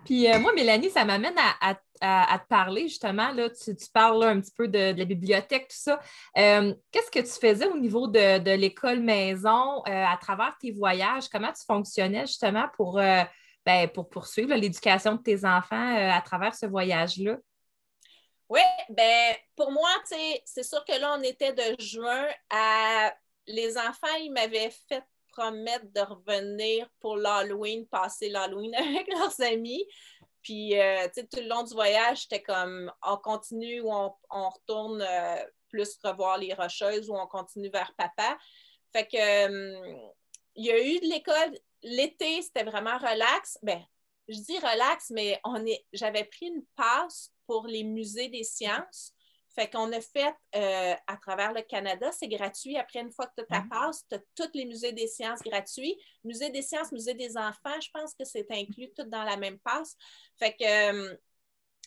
[0.06, 1.76] Puis euh, moi, Mélanie, ça m'amène à,
[2.40, 3.32] te parler justement.
[3.32, 6.00] Là, tu, parles un petit peu de, la bibliothèque, tout ça.
[6.38, 11.30] Euh, qu'est-ce que tu faisais au niveau de, l'école maison euh, à travers tes voyages?
[11.30, 16.66] Comment tu fonctionnais justement pour, ben, pour poursuivre l'éducation de tes enfants à travers ce
[16.66, 17.38] voyage-là?
[18.50, 19.90] Oui, ben pour moi,
[20.44, 23.14] c'est sûr que là, on était de juin à
[23.46, 25.04] les enfants, ils m'avaient fait
[25.39, 29.86] promettre de revenir pour l'Halloween, passer l'Halloween avec leurs amis.
[30.41, 34.49] Puis, euh, tu sais, tout le long du voyage, c'était comme on continue ou on,
[34.49, 38.38] retourne euh, plus revoir les Rocheuses ou on continue vers papa.
[38.93, 40.10] Fait que, euh,
[40.56, 41.58] il y a eu de l'école.
[41.84, 43.58] L'été, c'était vraiment relax.
[43.63, 43.82] Ben,
[44.28, 49.13] je dis relax, mais on est, j'avais pris une passe pour les musées des sciences.
[49.60, 52.78] Fait qu'on a fait euh, à travers le Canada, c'est gratuit.
[52.78, 55.41] Après, une fois que tu as ta passe, tu as tous les musées des sciences
[55.41, 55.98] gratuits.
[56.24, 59.60] Musée des sciences, musée des enfants, je pense que c'est inclus tout dans la même
[59.60, 59.98] passe.
[60.38, 61.13] Fait que euh,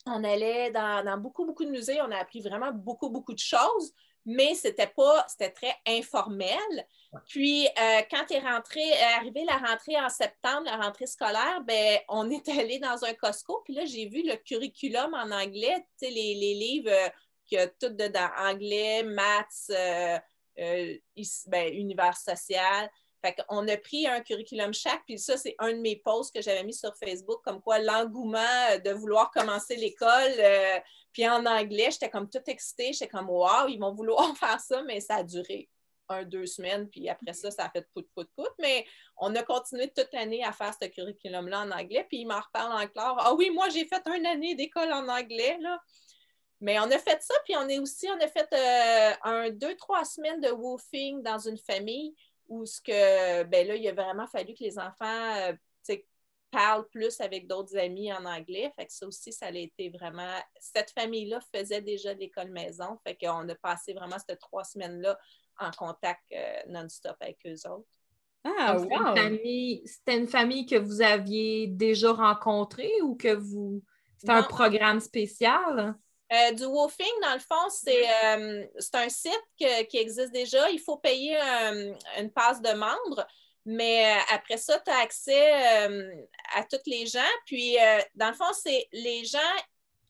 [0.05, 3.95] on allait dans, beaucoup, beaucoup de musées, on a appris vraiment beaucoup, beaucoup de choses,
[4.27, 6.87] mais c'était pas, c'était très informel.
[7.27, 8.83] Puis, euh, quand est rentré,
[9.17, 13.63] arrivé la rentrée en septembre, la rentrée scolaire, ben, on est allé dans un Costco,
[13.65, 17.11] puis là, j'ai vu le curriculum en anglais, les, les livres
[17.51, 20.19] tout dedans, anglais, maths, euh,
[20.59, 20.97] euh,
[21.47, 22.91] ben, univers social.
[23.25, 26.43] Fait qu'on a pris un curriculum chaque, puis ça, c'est un de mes posts que
[26.43, 30.81] j'avais mis sur Facebook, comme quoi l'engouement de vouloir commencer l'école, euh,
[31.13, 34.83] puis en anglais, j'étais comme toute excitée, j'étais comme wow, ils vont vouloir faire ça,
[34.83, 35.69] mais ça a duré
[36.09, 38.51] un, deux semaines, puis après ça, ça a fait pout, pout, pout.
[38.61, 38.85] Mais
[39.17, 42.73] on a continué toute l'année à faire ce curriculum-là en anglais, puis il m'en reparle
[42.73, 43.19] encore.
[43.21, 45.81] Ah oui, moi, j'ai fait une année d'école en anglais, là.
[46.63, 49.75] Mais on a fait ça, puis on est aussi, on a fait euh, un deux,
[49.77, 52.15] trois semaines de woofing dans une famille
[52.49, 55.53] où ce que, ben là, il a vraiment fallu que les enfants euh,
[56.53, 58.73] parlent plus avec d'autres amis en anglais.
[58.77, 60.37] Fait que ça aussi, ça a été vraiment.
[60.61, 62.99] Cette famille-là faisait déjà l'école maison.
[63.05, 65.19] Fait qu'on a passé vraiment ces trois semaines-là
[65.59, 67.89] en contact euh, non-stop avec eux autres.
[68.45, 69.15] Ah, wow!
[69.87, 73.83] C'était une, famille que vous aviez déjà rencontrée ou que vous.
[74.19, 75.97] C'était un programme spécial?
[76.33, 80.71] Euh, du woofing, dans le fond, c'est euh, un site qui existe déjà.
[80.71, 81.37] Il faut payer
[82.19, 83.27] une passe de membre,
[83.67, 85.53] mais après ça, tu as accès
[86.55, 87.21] à tous les gens.
[87.45, 87.77] Puis,
[88.15, 89.39] dans le fond, c'est les gens,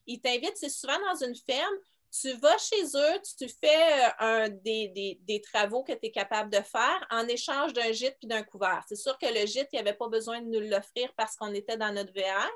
[0.06, 1.74] ils t'invitent, c'est souvent dans une ferme,
[2.12, 6.60] tu vas chez eux, tu fais euh, un, des, travaux que tu es capable de
[6.60, 8.84] faire en échange d'un gîte puis d'un couvert.
[8.86, 11.54] C'est sûr que le gîte, il n'y avait pas besoin de nous l'offrir parce qu'on
[11.54, 12.50] était dans notre VR.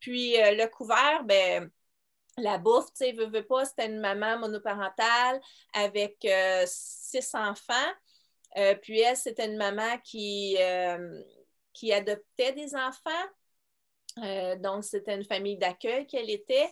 [0.00, 1.70] Puis euh, le couvert, ben
[2.38, 5.40] la bouffe, tu sais, veux, pas, c'était une maman monoparentale
[5.74, 7.90] avec euh, six enfants.
[8.82, 10.56] puis elle, c'était une maman qui,
[11.72, 14.56] qui adoptait des enfants.
[14.58, 16.70] donc, c'était une famille d'accueil qu'elle était.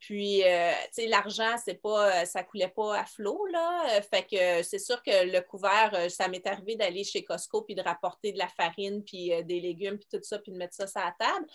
[0.00, 3.98] Puis, euh, tu sais, l'argent, c'est pas, euh, ça coulait pas à flot, là.
[3.98, 7.74] Euh, fait que c'est sûr que le couvert, ça m'est arrivé d'aller chez Costco puis
[7.74, 10.86] de rapporter de la farine puis des légumes puis tout ça puis de mettre ça
[10.86, 11.46] sur la table.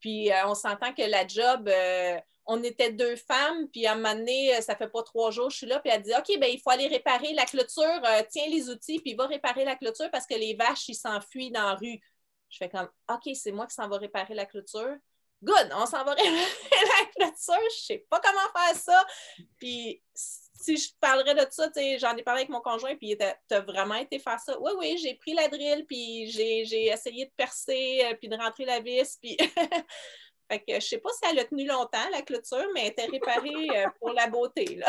[0.00, 1.70] Puis, on s'entend que la job,
[2.46, 5.58] on était deux femmes, puis à un moment donné, ça fait pas trois jours, je
[5.58, 8.68] suis là, puis elle dit OK, ben il faut aller réparer la clôture, tiens les
[8.70, 12.00] outils, puis va réparer la clôture parce que les vaches, ils s'enfuient dans la rue.
[12.50, 14.96] Je fais comme OK, c'est moi qui s'en va réparer la clôture
[15.44, 19.06] good, on s'en va réparer la clôture, je sais pas comment faire ça.
[19.58, 23.60] Puis si je parlerais de ça, j'en ai parlé avec mon conjoint, puis tu as
[23.60, 24.58] vraiment été faire ça?
[24.60, 28.64] Oui, oui, j'ai pris la drill, puis j'ai essayé de percer, euh, puis de rentrer
[28.64, 29.36] la vis, puis.
[30.50, 33.06] fait que je sais pas si elle a tenu longtemps, la clôture, mais elle était
[33.06, 34.86] réparée euh, pour la beauté, là.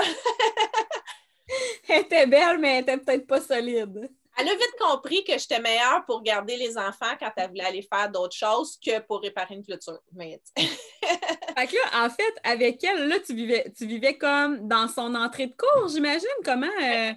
[1.90, 4.10] elle était belle, mais elle était peut-être pas solide.
[4.38, 7.82] Elle a vite compris que j'étais meilleure pour garder les enfants quand elle voulait aller
[7.82, 10.02] faire d'autres choses que pour réparer une clôture.
[10.12, 10.42] Mais...
[10.58, 15.16] fait que là, en fait, avec elle, là, tu vivais, tu vivais comme dans son
[15.16, 16.28] entrée de cours, j'imagine.
[16.44, 16.68] Comment.
[16.68, 17.14] Euh?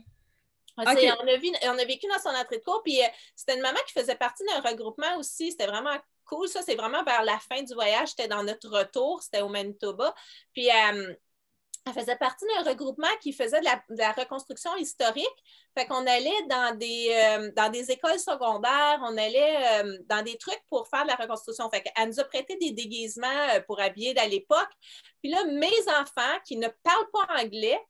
[0.76, 4.14] on, a vécu dans son entrée de cours, puis euh, c'était une maman qui faisait
[4.14, 5.50] partie d'un regroupement aussi.
[5.50, 5.96] C'était vraiment
[6.28, 6.48] cool.
[6.48, 8.10] Ça, c'est vraiment vers la fin du voyage.
[8.10, 10.14] C'était dans notre retour, c'était au Manitoba.
[10.52, 11.14] Puis euh,
[11.86, 15.26] elle faisait partie d'un regroupement qui faisait de la, reconstruction historique.
[15.76, 20.36] Fait qu'on allait dans des, euh, dans des écoles secondaires, on allait euh, dans des
[20.36, 21.68] trucs pour faire de la reconstruction.
[21.70, 24.70] Fait qu'elle nous a prêté des déguisements pour habiller à l'époque.
[25.22, 27.80] Puis là, mes enfants qui ne parlent pas anglais,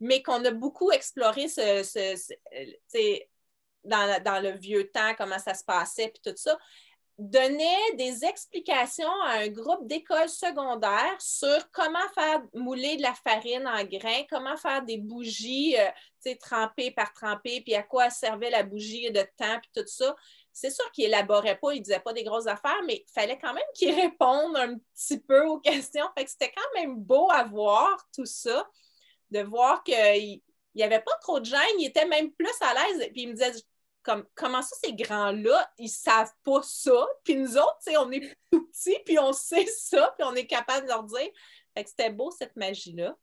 [0.00, 1.46] mais qu'on a beaucoup exploré
[3.84, 6.58] dans, dans, le vieux temps, comment ça se passait, puis tout ça,
[7.18, 13.66] donnait des explications à un groupe d'écoles secondaires sur comment faire mouler de la farine
[13.66, 18.64] en grains, comment faire des bougies euh, trempées par trempées, puis à quoi servait la
[18.64, 20.14] bougie de temps, puis tout ça.
[20.52, 23.38] C'est sûr qu'ils n'élaboraient pas, ils ne disaient pas des grosses affaires, mais il fallait
[23.38, 26.06] quand même qu'ils répondent un petit peu aux questions.
[26.16, 28.68] Fait que c'était quand même beau à voir tout ça,
[29.30, 30.40] de voir qu'il
[30.74, 33.08] n'y avait pas trop de gêne, ils étaient même plus à l'aise.
[33.12, 33.34] Puis ils me
[34.06, 38.66] disaient, comment ça, ces grands-là, ils savent pas ça, puis nous autres, on est tout
[38.68, 41.28] petits, puis on sait ça, puis on est capable de leur dire.
[41.74, 43.16] Fait que c'était beau, cette magie-là.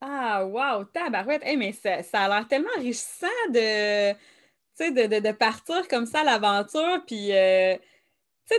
[0.00, 0.84] Ah, wow!
[0.84, 1.42] Tabarouette!
[1.44, 7.02] Hey, mais ça, a l'air tellement enrichissant de, de, de, partir comme ça à l'aventure,
[7.06, 7.32] puis...
[7.32, 7.76] Euh,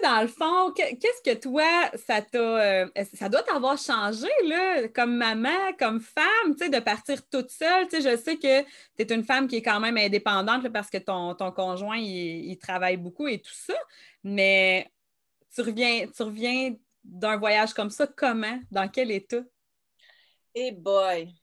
[0.01, 1.63] dans le fond, qu'est-ce que toi,
[2.06, 2.39] ça t'a.
[2.39, 7.49] Euh, ça doit t'avoir changé, là, comme maman, comme femme, tu sais, de partir toute
[7.49, 7.88] seule?
[7.88, 8.67] Tu sais, je sais que tu
[8.99, 12.97] es une femme qui est quand même indépendante parce que ton, ton conjoint, il, travaille
[12.97, 13.73] beaucoup et tout ça.
[14.23, 14.91] Mais
[15.53, 18.60] tu reviens, tu reviens d'un voyage comme ça, comment?
[18.71, 19.41] Dans quel état?
[20.56, 21.34] Eh boy!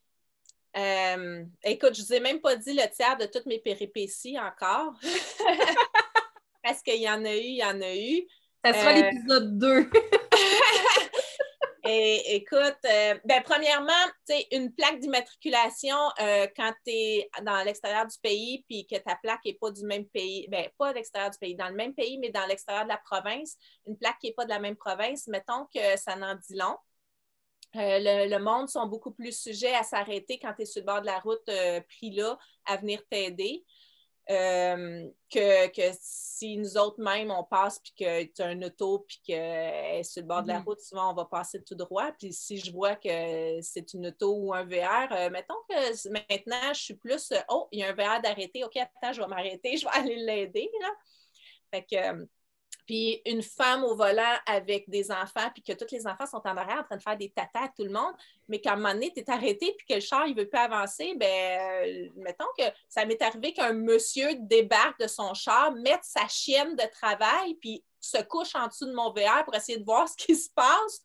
[0.76, 4.38] Euh, écoute, je ne vous ai même pas dit le tiers de toutes mes péripéties
[4.38, 4.94] encore.
[6.62, 8.26] Parce qu'il y en a eu, il y en a eu.
[8.64, 9.90] Ça sera euh, l'épisode 2.
[11.84, 13.92] Et écoute, euh, ben, premièrement,
[14.52, 19.44] une plaque d'immatriculation, euh, quand tu es dans l'extérieur du pays, puis que ta plaque
[19.46, 22.18] n'est pas du même pays, ben, pas à l'extérieur du pays, dans le même pays,
[22.18, 25.26] mais dans l'extérieur de la province, une plaque qui n'est pas de la même province,
[25.26, 26.76] mettons que ça n'en dit long.
[27.74, 31.06] le, monde sont beaucoup plus sujets à s'arrêter quand tu es sur le bord de
[31.06, 31.50] la route
[31.88, 33.64] pris là à venir t'aider.
[34.30, 39.00] Euh, que, que, si nous autres même on passe puis que tu as un auto
[39.00, 40.64] puis qu'elle est sur le bord de la mm-hmm.
[40.64, 42.12] route, souvent on va passer tout droit.
[42.12, 46.72] Puis si je vois que c'est une auto ou un VR, euh, mettons que maintenant
[46.72, 49.76] je suis plus Oh, il y a un VR d'arrêter, OK, attends, je vais m'arrêter,
[49.76, 50.70] je vais aller l'aider.
[51.72, 52.28] Fait que
[52.90, 56.57] puis une femme au volant avec des enfants, puis que tous les enfants sont en
[56.57, 58.12] arrière en train de faire des tatas à tout le monde,
[58.48, 60.48] mais qu'à un moment donné, tu es arrêté, puis que le char, il ne veut
[60.48, 65.70] plus avancer, ben euh, mettons que ça m'est arrivé qu'un monsieur débarque de son char,
[65.70, 69.79] mette sa chienne de travail, puis se couche en dessous de mon VR pour essayer
[69.79, 71.05] de voir ce qui se passe.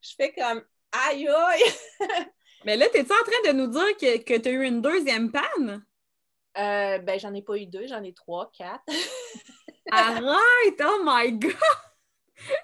[0.00, 1.62] Je fais comme aïe aïe!
[2.64, 5.30] mais là, es-tu en train de nous dire que, que tu as eu une deuxième
[5.30, 5.84] panne?
[6.56, 8.86] Euh, ben, j'en ai pas eu deux, j'en ai trois, quatre.
[9.90, 10.82] Arrête!
[10.82, 11.52] Oh my God!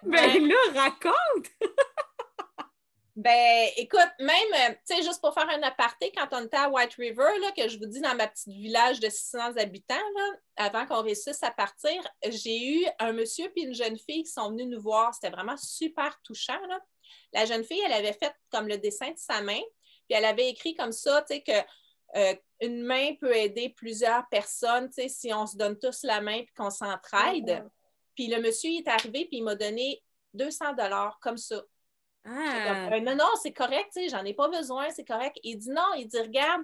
[0.03, 1.49] Ben là, raconte!
[3.17, 6.69] ben, écoute, même, euh, tu sais, juste pour faire un aparté, quand on était à
[6.69, 10.31] White River, là, que je vous dis dans ma petite village de 600 habitants, là,
[10.57, 14.51] avant qu'on réussisse à partir, j'ai eu un monsieur puis une jeune fille qui sont
[14.51, 15.15] venus nous voir.
[15.15, 16.61] C'était vraiment super touchant.
[16.69, 16.81] Là.
[17.33, 19.61] La jeune fille, elle avait fait comme le dessin de sa main,
[20.09, 21.53] puis elle avait écrit comme ça, tu sais, que
[22.17, 26.46] euh, une main peut aider plusieurs personnes, si on se donne tous la main et
[26.57, 27.64] qu'on s'entraide.
[28.14, 30.03] Puis le monsieur il est arrivé puis il m'a donné
[30.35, 31.62] 200 dollars comme ça.
[32.25, 32.88] Ah.
[32.92, 35.37] Euh, non, non, c'est correct, j'en ai pas besoin, c'est correct.
[35.42, 36.62] Il dit non, il dit regarde.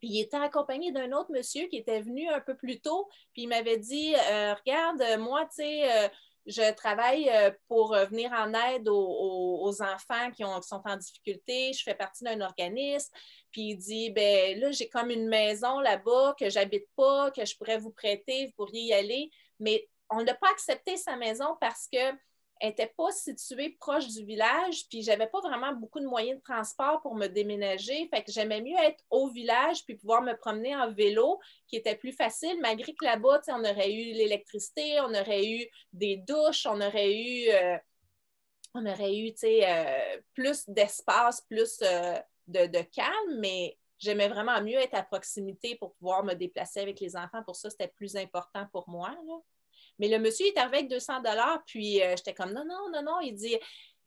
[0.00, 3.42] Puis il était accompagné d'un autre monsieur qui était venu un peu plus tôt, puis
[3.42, 6.10] il m'avait dit euh, regarde, moi, tu sais,
[6.46, 11.72] je travaille euh, pour euh, venir en aide aux, enfants qui, sont en difficulté.
[11.72, 13.12] Je fais partie d'un organisme.
[13.50, 17.56] Puis il dit ben là, j'ai comme une maison là-bas que j'habite pas, que je
[17.56, 19.30] pourrais vous prêter, vous pourriez y aller.
[19.58, 21.98] Mais on n'a pas accepté sa maison parce que
[22.62, 27.00] n'était pas située proche du village, puis j'avais pas vraiment beaucoup de moyens de transport
[27.00, 28.08] pour me déménager.
[28.08, 31.96] Fait que j'aimais mieux être au village puis pouvoir me promener en vélo, qui était
[31.96, 36.80] plus facile, malgré que là-bas, on aurait eu l'électricité, on aurait eu des douches, on
[36.80, 37.78] aurait eu, euh,
[38.74, 44.94] on aurait eu euh, plus d'espace, plus euh, de, calme, mais j'aimais vraiment mieux être
[44.94, 47.42] à proximité pour pouvoir me déplacer avec les enfants.
[47.44, 49.16] Pour ça, c'était plus important pour moi.
[50.00, 53.02] Mais le monsieur est arrivé avec 200 dollars, puis euh, j'étais comme non, non, non,
[53.02, 53.20] non.
[53.20, 53.56] Il dit,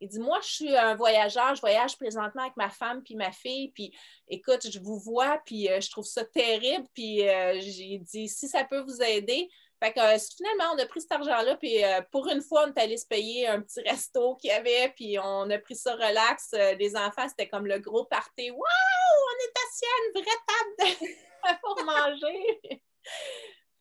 [0.00, 3.30] il dit, moi, je suis un voyageur, je voyage présentement avec ma femme puis ma
[3.30, 7.98] fille, puis écoute, je vous vois, puis euh, je trouve ça terrible, puis euh, j'ai
[7.98, 9.48] dit, si ça peut vous aider.
[9.82, 10.00] Fait que
[10.36, 11.76] finalement, on a pris cet argent-là, puis
[12.10, 15.18] pour une fois, on est allé se payer un petit resto qu'il y avait, puis
[15.18, 16.52] on a pris ça relax.
[16.78, 18.50] les enfants, c'était comme le gros party.
[18.50, 18.60] Waouh!
[18.60, 22.80] On est assis à une vraie table pour manger.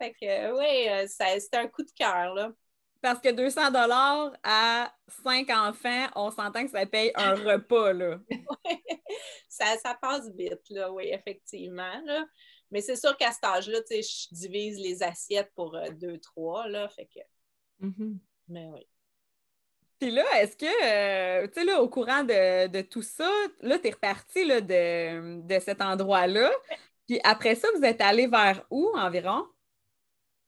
[0.04, 2.52] Fait que, oui, euh, c'était un coup de cœur, là.
[3.00, 8.20] Parce que 200 dollars à cinq enfants, on s'entend que ça paye un repas, là.
[9.48, 12.26] ça, ça passe vite, là, oui, effectivement, là.
[12.70, 16.18] Mais c'est sûr qu'à cet âge-là, tu sais, je divise les assiettes pour euh, deux,
[16.20, 17.86] trois, là, fait que...
[17.86, 18.18] Mm-hmm.
[18.50, 18.86] Mais oui.
[20.00, 23.30] Puis là, est-ce que, euh, tu sais, là, au courant de, tout ça,
[23.62, 26.52] là, tu es reparti là, de, de cet endroit-là.
[27.08, 29.46] Puis après ça, vous êtes allé vers où environ?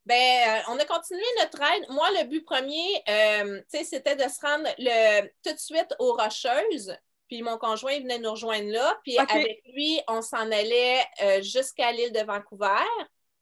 [0.06, 1.84] Ben, euh, on a continué notre aide.
[1.90, 6.96] Moi, le but premier, euh, c'était de se rendre le, tout de suite aux Rocheuses.
[7.28, 9.00] Puis mon conjoint venait nous rejoindre là.
[9.02, 12.86] Puis avec lui, on s'en allait euh, jusqu'à l'île de Vancouver.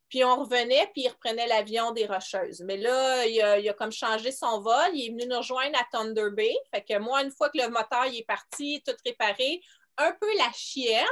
[0.08, 2.62] Puis on revenait, puis il reprenait l'avion des Rocheuses.
[2.62, 4.90] Mais là, il a, comme changé son vol.
[4.94, 6.54] Il est venu nous rejoindre à Thunder Bay.
[6.72, 9.60] Fait que moi, une fois que le moteur est parti, tout réparé,
[9.98, 11.04] un peu la chienne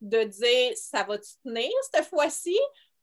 [0.00, 2.58] de dire ça va tenir cette fois-ci?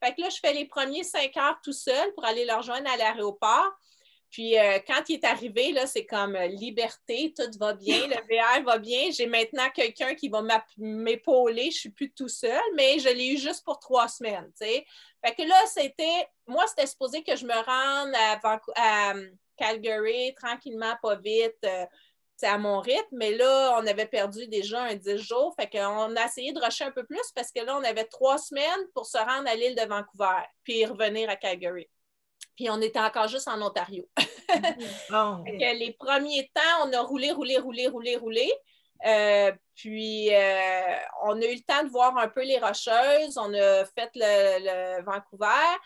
[0.05, 2.87] Fait que là, je fais les premiers cinq heures tout seul pour aller le rejoindre
[2.91, 3.71] à l'aéroport.
[4.29, 8.15] Puis euh, quand il est arrivé, là, c'est comme euh, liberté, tout va bien, le
[8.29, 9.09] VR va bien.
[9.11, 10.43] J'ai maintenant quelqu'un qui va
[10.77, 14.51] m'épauler, je ne suis plus tout seul, mais je l'ai eu juste pour trois semaines.
[14.59, 14.85] Fait
[15.35, 18.13] que là, c'était, moi, c'était supposé que je me rende
[18.75, 19.13] à,
[19.57, 21.55] Calgary tranquillement, pas vite.
[21.63, 21.85] Euh,
[22.37, 25.55] c'est à mon rythme, mais là, on avait perdu déjà un 10 jours.
[25.59, 28.37] Fait qu'on a essayé de rusher un peu plus parce que là, on avait trois
[28.37, 31.89] semaines pour se rendre à l'île de Vancouver, puis revenir à Calgary.
[32.55, 34.07] Puis on était encore juste en Ontario.
[35.11, 35.43] Oh.
[35.45, 38.51] les premiers temps, on a roulé, roulé, roulé, roulé, roulé.
[39.05, 43.38] Euh, puis euh, on a eu le temps de voir un peu les rocheuses.
[43.38, 45.77] On a fait le Vancouver.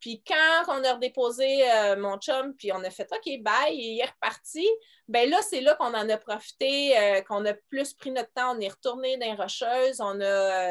[0.00, 4.00] Puis quand on a redéposé euh, mon chum, puis on a fait OK, bye, il
[4.00, 4.66] est reparti,
[5.08, 8.56] ben là, c'est là qu'on en a profité, euh, qu'on a plus pris notre temps.
[8.56, 10.24] On est retourné dans les rocheuses, on a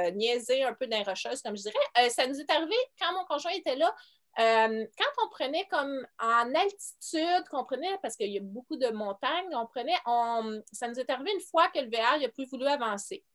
[0.08, 2.10] euh, niaisé un peu dans les rocheuses, comme je dirais.
[2.10, 3.94] ça nous est arrivé quand mon conjoint était là.
[4.38, 9.54] quand on prenait comme en altitude, qu'on prenait, parce qu'il y a beaucoup de montagnes,
[9.54, 12.66] on prenait, on, ça nous est arrivé une fois que le VR n'a plus voulu
[12.66, 13.26] avancer.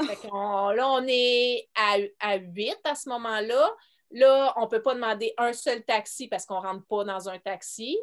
[0.00, 3.76] là, on est à, à 8 à ce moment-là.
[4.10, 7.28] Là, on ne peut pas demander un seul taxi parce qu'on ne rentre pas dans
[7.28, 7.98] un taxi.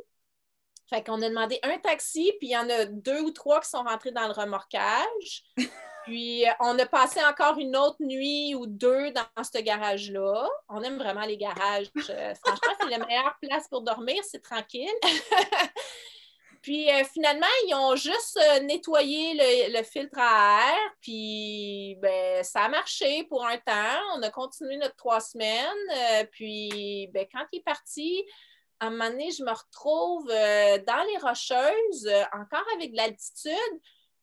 [0.88, 3.70] Fait qu'on a demandé un taxi, puis il y en a deux ou trois qui
[3.70, 5.44] sont rentrés dans le remorquage.
[6.06, 10.48] Puis on a passé encore une autre nuit ou deux dans ce garage-là.
[10.70, 11.88] On aime vraiment les garages.
[12.12, 14.88] Euh, franchement, c'est la meilleure place pour dormir, c'est tranquille.
[16.66, 22.62] puis euh, finalement, ils ont juste euh, nettoyé le, filtre à air, puis ben, ça
[22.64, 24.02] a marché pour un temps.
[24.16, 26.26] On a continué notre trois semaines.
[26.32, 28.26] puis ben, quand il est parti,
[28.80, 32.98] à un moment donné, je me retrouve euh, dans les Rocheuses, euh, encore avec de
[32.98, 33.80] l'altitude.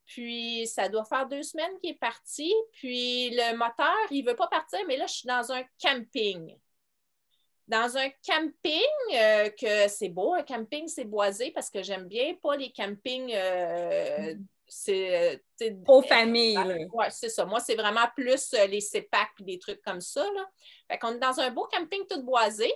[0.07, 2.53] Puis, ça doit faire deux semaines qu'il est parti.
[2.73, 6.59] Puis, le moteur, il ne veut pas partir, mais là, je suis dans un camping.
[7.73, 8.83] Dans un camping,
[9.15, 13.35] euh, que c'est beau, un camping, c'est boisé parce que j'aime bien pas les campings.
[14.69, 15.43] c'est
[15.89, 16.89] aux familles.
[16.93, 17.47] Oui, c'est ça.
[17.47, 20.23] Moi, c'est vraiment plus les CEPAC et des trucs comme ça.
[20.23, 20.47] Là.
[20.91, 22.71] Fait qu'on est dans un beau camping tout boisé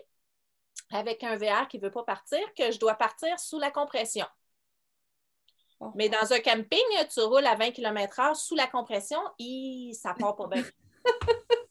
[0.91, 4.27] avec un VR qui ne veut pas partir, que je dois partir sous la compression.
[5.81, 5.93] Oh.
[5.95, 6.79] Mais dans un camping,
[7.13, 10.65] tu roules à 20 km/h sous la compression et ça part pas bien.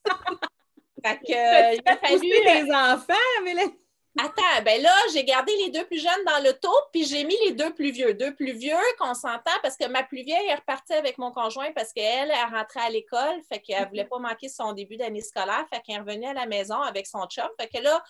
[1.05, 2.19] fait que, il a fallu.
[2.21, 3.53] les enfants, mais
[4.17, 7.51] Attends, ben là, j'ai gardé les deux plus jeunes dans l'auto, puis j'ai mis les
[7.51, 8.13] deux plus vieux.
[8.13, 11.73] Deux plus vieux qu'on s'entend parce que ma plus vieille est repartie avec mon conjoint
[11.73, 15.19] parce qu'elle, elle rentrait à l'école, fait qu'elle ne voulait pas manquer son début d'année
[15.19, 17.49] scolaire, fait qu'elle revenue à la maison avec son chum.
[17.59, 18.01] Fait que là,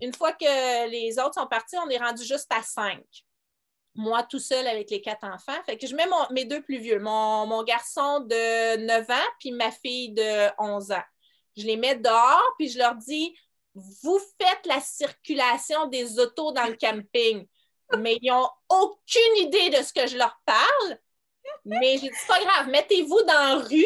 [0.00, 3.04] une fois que les autres sont partis, on est rendu juste à cinq.
[3.94, 5.62] Moi, tout seul avec les quatre enfants.
[5.66, 9.70] Fait que je mets mes deux plus vieux, mon, garçon de 9 ans puis ma
[9.70, 11.02] fille de 11 ans.
[11.56, 13.36] Je les mets dehors puis je leur dis
[13.74, 17.46] Vous faites la circulation des autos dans le camping.
[17.98, 20.98] Mais ils n'ont aucune idée de ce que je leur parle.
[21.64, 23.84] Mais j'ai dit C'est pas grave, mettez-vous dans la rue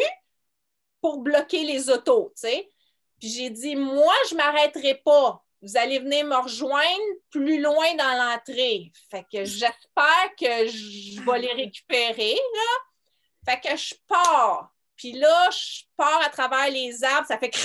[1.01, 2.33] pour bloquer les autos.
[2.41, 7.95] Puis j'ai dit Moi, je ne m'arrêterai pas vous allez venir me rejoindre plus loin
[7.95, 8.91] dans l'entrée.
[9.09, 12.79] Fait que j'espère que je vais les récupérer, là.
[13.45, 14.71] Fait que je pars.
[14.97, 17.51] Puis là, je pars à travers les arbres, ça fait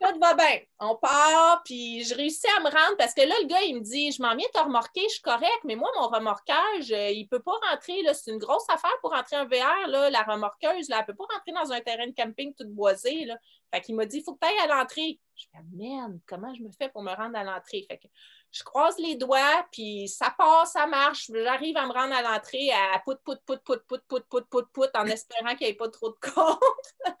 [0.00, 0.60] Tout va bien.
[0.80, 3.80] On part, puis je réussis à me rendre parce que là, le gars, il me
[3.80, 7.22] dit Je m'en viens te remorquer, je suis correct, mais moi, mon remorquage, euh, il
[7.22, 8.02] ne peut pas rentrer.
[8.12, 9.88] C'est une grosse affaire pour rentrer un VR.
[9.88, 12.68] Là, la remorqueuse, là, elle ne peut pas rentrer dans un terrain de camping tout
[12.68, 13.24] boisé.
[13.24, 13.38] Là.
[13.72, 15.18] Fait qu'il m'a dit Il faut que tu ailles à l'entrée.
[15.36, 17.86] Je fais Merde, comment je me fais pour me rendre à l'entrée?
[17.88, 18.06] Fait que
[18.54, 21.28] je croise les doigts, puis ça passe, ça marche.
[21.34, 24.66] J'arrive à me rendre à l'entrée à pout, pout, pout, pout, pout, pout, pout, pout,
[24.72, 26.94] pout, en espérant qu'il n'y ait pas trop de compte.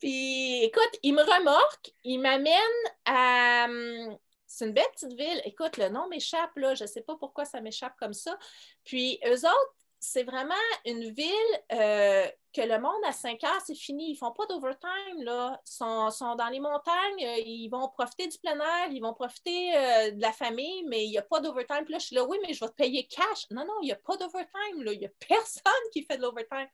[0.00, 2.56] Puis, écoute, il me remorque, il m'amène
[3.04, 3.66] à.
[3.66, 5.42] Hum, c'est une belle petite ville.
[5.44, 6.74] Écoute, le nom m'échappe, là.
[6.74, 8.38] Je ne sais pas pourquoi ça m'échappe comme ça.
[8.84, 10.54] Puis, eux autres, c'est vraiment
[10.86, 14.12] une ville euh, que le monde à 5 heures, c'est fini.
[14.12, 15.18] Ils font pas d'overtime.
[15.18, 19.76] Ils sont, dans les montagnes, euh, ils vont profiter du plein air, ils vont profiter
[19.76, 21.84] euh, de la famille, mais il n'y a pas d'overtime.
[21.88, 23.46] Là, je suis là, oui, mais je vais te payer cash.
[23.50, 24.82] Non, non, il n'y a pas d'overtime.
[24.86, 26.68] Il n'y a personne qui fait de l'overtime.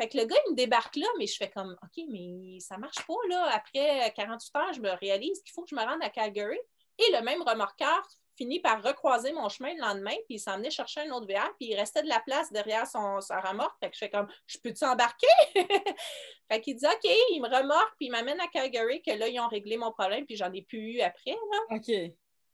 [0.00, 2.78] Fait que le gars, il me débarque là, mais je fais comme, OK, mais ça
[2.78, 3.50] marche pas, là.
[3.52, 6.60] Après 48 heures, je me réalise qu'il faut que je me rende à Calgary.
[6.98, 8.06] Et le même remorqueur
[8.38, 11.52] finit par recroiser mon chemin le lendemain, puis il s'en venait chercher un autre VR,
[11.58, 13.76] puis il restait de la place derrière son, sa remorque.
[13.80, 15.26] Fait que je fais comme, je peux-tu embarquer?
[16.50, 19.40] fait qu'il dit, OK, il me remorque, puis il m'amène à Calgary, que là, ils
[19.40, 21.58] ont réglé mon problème, puis j'en ai plus eu après, là.
[21.76, 21.90] OK.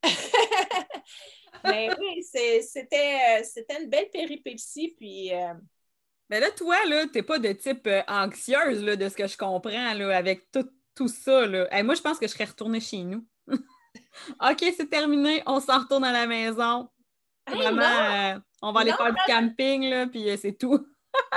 [1.64, 3.43] Mais oui, c'était
[3.80, 5.32] une belle péripétie, puis...
[5.32, 5.55] Euh,
[6.30, 9.37] mais là, toi, là, t'es pas de type euh, anxieuse, là, de ce que je
[9.37, 11.82] comprends, là, avec tout, tout ça, là.
[11.82, 13.26] moi, je pense que je serais retournée chez nous.
[14.40, 16.88] OK, c'est terminé, on s'en retourne à la maison.
[17.47, 20.86] Vraiment, euh, on va aller faire du camping, là, puis euh, c'est tout.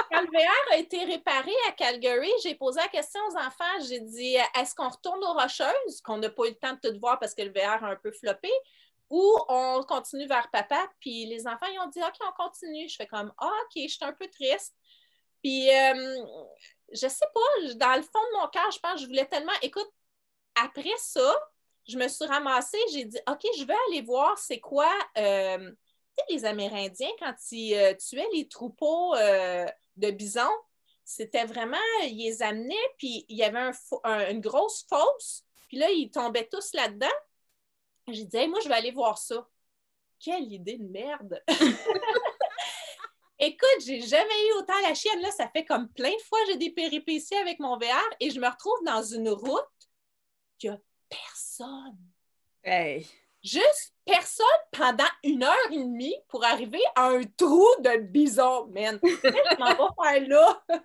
[0.10, 3.86] Quand le VR a été réparé à Calgary, j'ai posé la question aux enfants.
[3.88, 7.00] J'ai dit est-ce qu'on retourne aux Rocheuses, qu'on n'a pas eu le temps de tout
[7.00, 8.50] voir parce que le VR a un peu floppé,
[9.10, 10.90] ou on continue vers papa?
[11.00, 12.90] Puis les enfants, ils ont dit OK, on continue.
[12.90, 14.74] Je fais comme ah, OK, je suis un peu triste.
[15.44, 16.26] Puis, euh,
[16.92, 19.54] je sais pas, dans le fond de mon cœur, je pense que je voulais tellement.
[19.62, 19.90] Écoute,
[20.56, 21.34] après ça,
[21.88, 25.72] je me suis ramassée, j'ai dit, OK, je vais aller voir c'est quoi, euh,
[26.30, 30.42] les Amérindiens, quand ils euh, tuaient les troupeaux de bisons,
[31.04, 33.72] c'était vraiment, ils les amenaient, puis il y avait
[34.30, 37.08] une grosse fosse, puis là, ils tombaient tous là-dedans.
[38.08, 39.48] J'ai dit, moi, je vais aller voir ça.
[40.20, 41.44] Quelle idée de merde!
[43.40, 45.22] Écoute, j'ai jamais eu autant la chienne.
[45.22, 48.40] Là, ça fait comme plein de fois j'ai des péripéties avec mon VR et je
[48.40, 49.62] me retrouve dans une route
[50.58, 50.80] qu'il n'y a
[51.58, 51.98] personne.
[52.64, 53.08] Hey.
[53.44, 59.00] Juste personne pendant une heure et demie pour arriver à un trou de bison, man.
[59.60, 60.64] m'en faire là.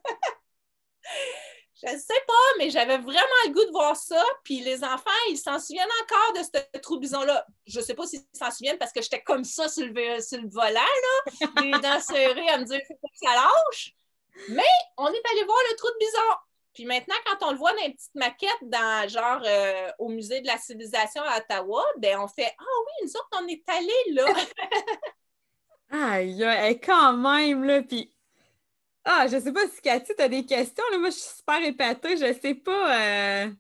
[1.84, 4.22] Je ne sais pas, mais j'avais vraiment le goût de voir ça.
[4.44, 7.44] Puis les enfants, ils s'en souviennent encore de ce trou bison-là.
[7.66, 10.40] Je ne sais pas s'ils s'en souviennent parce que j'étais comme ça sur le, sur
[10.40, 13.96] le volant, là, les dents serrées à me dire que ça lâche.
[14.50, 14.62] Mais
[14.96, 16.36] on est allé voir le trou de bison.
[16.74, 20.40] Puis maintenant, quand on le voit dans une petite maquette, dans genre euh, au musée
[20.40, 24.14] de la civilisation à Ottawa, ben on fait Ah oui, nous autres, on est allés
[24.14, 24.26] là.
[26.14, 27.82] Aïe, quand même, là.
[27.82, 28.12] Puis
[29.04, 30.84] ah, je sais pas si Cathy, tu as des questions.
[30.92, 30.98] Là.
[30.98, 32.16] Moi, je suis super épatée.
[32.16, 33.44] Je sais pas.
[33.44, 33.50] Euh...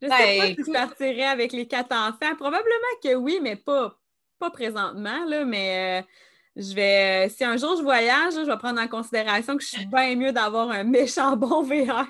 [0.00, 2.36] Je sais ben, pas si tu partirais avec les quatre enfants.
[2.36, 3.98] Probablement que oui, mais pas,
[4.38, 5.24] pas présentement.
[5.24, 6.06] Là, mais euh,
[6.56, 7.28] je vais.
[7.28, 10.32] Si un jour je voyage, je vais prendre en considération que je suis bien mieux
[10.32, 12.06] d'avoir un méchant bon VR.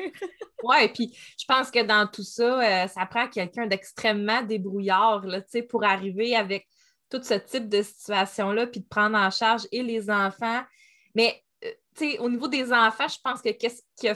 [0.62, 5.40] oui, puis je pense que dans tout ça, euh, ça prend quelqu'un d'extrêmement débrouillard là,
[5.68, 6.66] pour arriver avec
[7.11, 10.62] tout ce type de situation-là, puis de prendre en charge et les enfants.
[11.14, 11.42] Mais
[12.20, 14.09] au niveau des enfants, je pense que qu'est-ce qui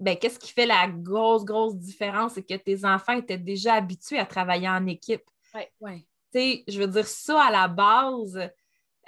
[0.00, 4.18] ben, qu'est-ce qui fait la grosse, grosse différence, c'est que tes enfants étaient déjà habitués
[4.18, 5.22] à travailler en équipe.
[5.54, 6.06] Ouais.
[6.34, 8.40] Je veux dire, ça à la base,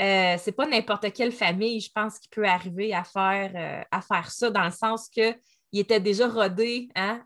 [0.01, 4.01] euh, c'est pas n'importe quelle famille, je pense, qui peut arriver à faire, euh, à
[4.01, 5.35] faire ça, dans le sens que
[5.75, 7.23] il était déjà rodé, hein,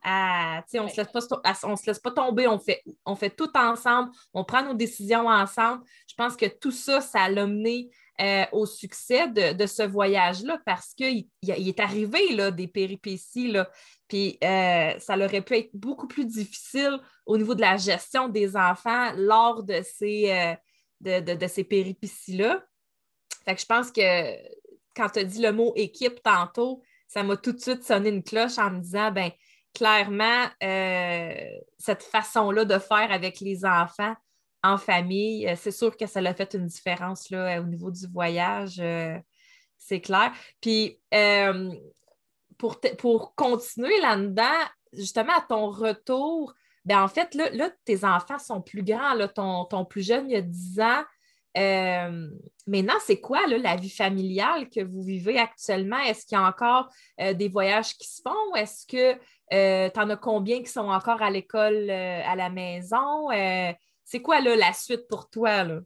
[0.75, 4.63] on ne se, se, laisse pas tomber, on fait, on fait tout ensemble, on prend
[4.63, 5.83] nos décisions ensemble.
[6.09, 7.91] Je pense que tout ça, ça l'a mené
[8.21, 13.51] euh, au succès de, ce voyage-là parce qu'il il est arrivé là, des péripéties.
[13.51, 13.69] Là,
[14.09, 18.57] puis euh, ça aurait pu être beaucoup plus difficile au niveau de la gestion des
[18.57, 20.55] enfants lors de ces, euh,
[21.01, 22.65] de, ces péripéties-là.
[23.45, 24.35] Fait que je pense que
[24.95, 28.23] quand tu as dit le mot équipe tantôt, ça m'a tout de suite sonné une
[28.23, 29.31] cloche en me disant, ben
[29.75, 30.47] clairement,
[31.79, 34.15] cette façon-là de faire avec les enfants,
[34.67, 35.47] en famille.
[35.47, 39.19] Euh, c'est sûr que ça l'a fait une différence là, au niveau du voyage, euh,
[39.77, 40.33] c'est clair.
[40.61, 41.73] Puis euh,
[42.59, 46.55] pour, pour continuer là-dedans, justement, à ton retour,
[46.87, 49.15] ben en fait, là, tes enfants sont plus grands.
[49.15, 51.05] Là, ton, plus jeune, il y a 10 ans.
[52.67, 55.99] maintenant, c'est quoi là, la vie familiale que vous vivez actuellement?
[55.99, 58.55] Est-ce qu'il y a encore des voyages qui se font?
[58.55, 59.15] Est-ce que
[59.93, 63.29] tu en as combien qui sont encore à l'école à la maison?
[64.05, 65.65] C'est quoi là, la suite pour toi?
[65.65, 65.81] Là?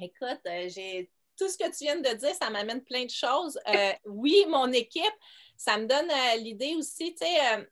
[0.00, 3.58] Écoute, euh, j'ai tout ce que tu viens de dire, ça m'amène plein de choses.
[3.68, 5.02] Euh, oui, mon équipe,
[5.56, 7.66] ça me donne euh, l'idée aussi, tu sais,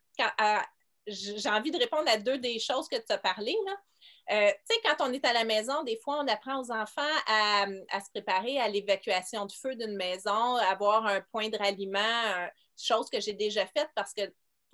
[1.07, 3.55] j'ai envie de répondre à deux des choses que tu as parlé.
[3.65, 4.51] Là.
[4.51, 7.65] tu sais, quand on est à la maison, des fois, on apprend aux enfants à,
[7.67, 13.19] se préparer à l'évacuation de feu d'une maison, avoir un point de ralliement, chose que
[13.19, 14.23] j'ai déjà faite parce que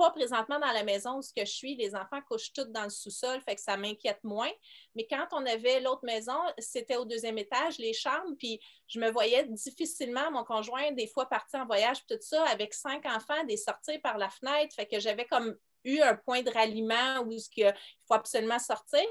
[0.01, 3.39] pas présentement dans la maison où je suis, les enfants couchent tous dans le sous-sol,
[3.41, 4.49] fait que ça m'inquiète moins.
[4.95, 9.11] Mais quand on avait l'autre maison, c'était au deuxième étage, les chambres, puis je me
[9.11, 13.57] voyais difficilement, mon conjoint, des fois partir en voyage, tout ça, avec cinq enfants, des
[13.57, 17.73] sortir par la fenêtre, fait que j'avais comme eu un point de ralliement où il
[18.07, 19.05] faut absolument sortir.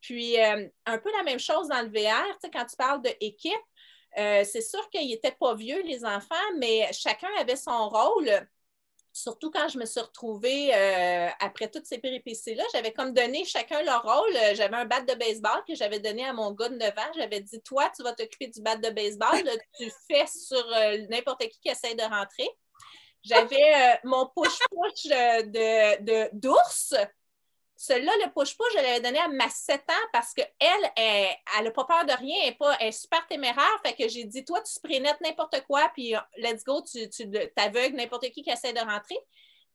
[0.00, 3.52] Puis, euh, un peu la même chose dans le VR, quand tu parles d'équipe,
[4.18, 8.46] euh, c'est sûr qu'ils n'étaient pas vieux, les enfants, mais chacun avait son rôle
[9.10, 13.82] surtout quand je me suis retrouvée euh, après toutes ces péripéties-là, j'avais comme donné chacun
[13.82, 14.32] leur rôle.
[14.54, 17.12] J'avais un bat de baseball que j'avais donné à mon gars de 9 ans.
[17.16, 19.42] J'avais dit Toi, tu vas t'occuper du bat de baseball.
[19.76, 20.64] tu fais sur
[21.10, 22.48] n'importe qui qui essaie de rentrer.
[23.24, 26.94] J'avais mon push-push de, d'ours.
[27.76, 30.48] Celui-là, le push-push, je l'avais donné à ma 7 ans parce qu'elle,
[30.96, 33.80] elle n'a pas peur de rien, elle est, pas, super téméraire.
[33.84, 37.30] Fait que j'ai dit, toi, tu sprinnettes n'importe quoi, puis euh, let's go, tu, tu
[37.54, 39.18] t'aveugles n'importe qui qui essaie de rentrer.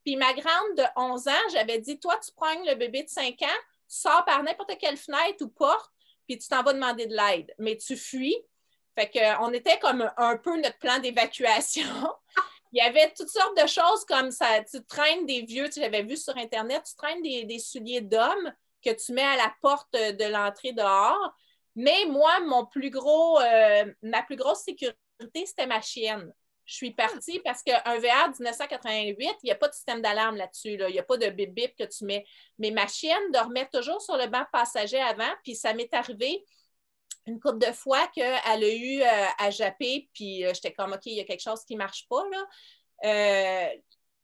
[0.04, 3.42] Puis ma grande de 11 ans, j'avais dit, toi, tu prends le bébé de 5
[3.42, 5.92] ans, sors par n'importe quelle fenêtre ou porte,
[6.28, 7.54] puis tu t'en vas demander de l'aide.
[7.58, 8.36] Mais tu fuis.
[8.96, 11.84] Fait qu'on était comme un peu notre plan d'évacuation.
[12.74, 14.48] il y avait toutes sortes de choses comme ça.
[14.64, 18.52] Tu traînes des vieux, tu l'avais vu sur Internet, tu traînes des, souliers d'hommes
[18.84, 21.36] que tu mets à la porte de l'entrée dehors.
[21.76, 24.98] Mais moi, mon plus gros, euh, ma plus grosse sécurité,
[25.46, 26.34] c'était ma chienne.
[26.66, 30.74] Je suis partie parce qu'un VR 1988, il n'y a pas de système d'alarme là-dessus.
[30.74, 32.26] Il n'y a pas de bip bip que tu mets.
[32.58, 36.44] Mais ma chienne dormait toujours sur le banc passager avant, puis ça m'est arrivé
[37.26, 41.06] une couple de fois qu'elle a eu euh, à japper, puis euh, j'étais comme, OK,
[41.06, 42.48] il y a quelque chose qui ne marche pas, là.
[43.06, 43.70] Euh,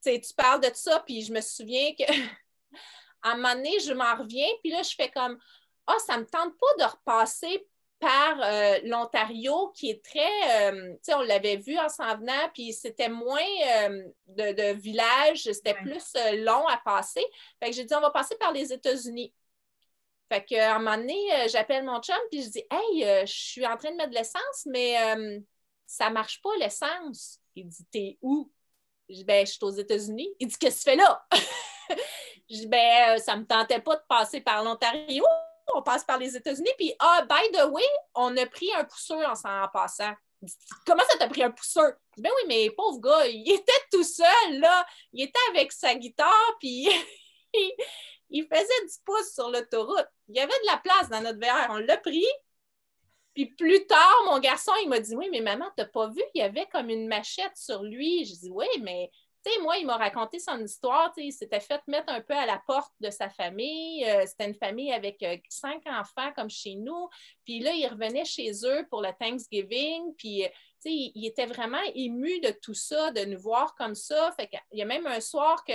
[0.03, 2.03] tu parles de ça, puis je me souviens que
[3.23, 5.37] à un moment donné, je m'en reviens, puis là, je fais comme,
[5.87, 7.67] ah, ça ne me tente pas de repasser
[7.99, 8.37] par
[8.85, 13.41] l'Ontario, qui est très, tu sais, on l'avait vu en s'en venant, puis c'était moins
[14.27, 17.25] de, de village, c'était plus long à passer.
[17.59, 19.33] Fait que j'ai dit, on va passer par les États-Unis.
[20.31, 23.33] Fait qu'à un moment donné, euh, j'appelle mon chum puis je dis Hey, euh, je
[23.33, 25.39] suis en train de mettre de l'essence, mais ça euh,
[25.87, 27.39] ça marche pas l'essence.
[27.55, 28.51] Il dit T'es où?
[29.09, 30.29] Je dis Ben, je suis aux États-Unis.
[30.39, 31.25] Il dit Qu'est-ce que tu fais là?
[32.49, 35.23] je dis, ben, ça me tentait pas de passer par l'Ontario.
[35.75, 36.71] On passe par les États-Unis.
[36.77, 37.83] Puis, ah, by the way,
[38.15, 40.13] on a pris un pousseur en s'en passant.
[40.85, 41.93] Comment ça t'a pris un pousseur?
[42.17, 44.85] Ben oui, mais pauvre gars, il était tout seul, là.
[45.13, 46.87] Il était avec sa guitare, puis
[48.31, 50.07] faisait du pouce sur l'autoroute.
[50.27, 51.71] Il y avait de la place dans notre VR.
[51.71, 52.25] On l'a pris.
[53.33, 56.21] Puis plus tard, mon garçon, il m'a dit Oui, mais maman, t'as pas vu?
[56.33, 58.25] Il y avait comme une machette sur lui.
[58.25, 59.09] Je dis Oui, mais
[59.45, 61.13] tu sais, moi, il m'a raconté son histoire.
[61.15, 64.03] Il s'était fait mettre un peu à la porte de sa famille.
[64.05, 67.07] Euh, c'était une famille avec euh, cinq enfants, comme chez nous.
[67.45, 70.13] Puis là, il revenait chez eux pour le Thanksgiving.
[70.17, 70.49] Puis, euh,
[70.83, 74.33] tu sais, il, était vraiment ému de tout ça, de nous voir comme ça.
[74.33, 75.73] Fait qu'il y a même un soir que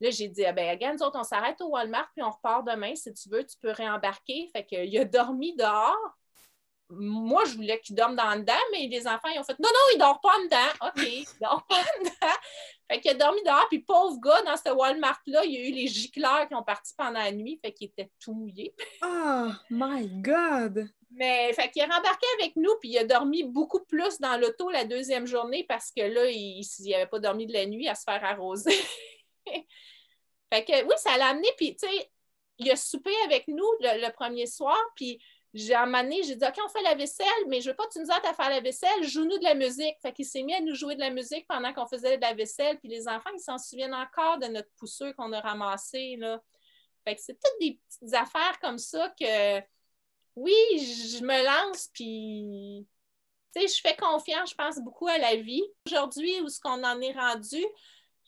[0.00, 2.94] Là, j'ai dit, ah ben, nous autres, on s'arrête au Walmart, puis on repart demain.
[2.94, 4.50] Si tu veux, tu peux réembarquer.
[4.54, 6.16] Fait qu'il a dormi dehors.
[6.88, 9.68] Moi, je voulais qu'il dorme dans le dedans, mais les enfants, ils ont fait, non,
[9.68, 10.86] non, il dort pas dedans.
[10.88, 12.34] OK, il dort pas dedans.
[12.88, 15.72] Fait qu'il a dormi dehors, puis pauvre gars, dans ce Walmart-là, il y a eu
[15.72, 18.72] les gicleurs qui ont parti pendant la nuit, fait qu'il était tout mouillé.
[19.02, 20.88] Oh my God!
[21.10, 24.70] Mais fait qu'il est rembarqué avec nous, puis il a dormi beaucoup plus dans l'auto
[24.70, 28.04] la deuxième journée parce que là, il n'avait pas dormi de la nuit à se
[28.04, 28.74] faire arroser.
[30.52, 32.10] fait que oui, ça l'a amené, puis tu sais,
[32.58, 35.20] il a soupé avec nous le, premier soir, puis
[35.54, 38.00] j'ai amené, j'ai dit OK, on fait la vaisselle, mais je veux pas que tu
[38.00, 39.96] nous aides à faire la vaisselle, joue-nous de la musique.
[40.02, 42.34] Fait qu'il s'est mis à nous jouer de la musique pendant qu'on faisait de la
[42.34, 46.42] vaisselle, puis les enfants, ils s'en souviennent encore de notre pousseux qu'on a ramassé, là.
[47.04, 49.60] Fait que c'est toutes des petites affaires comme ça que
[50.34, 52.86] oui, je me lance, puis
[53.54, 55.62] je fais confiance, je pense beaucoup à la vie.
[55.86, 57.64] Aujourd'hui, où ce qu'on en est rendu,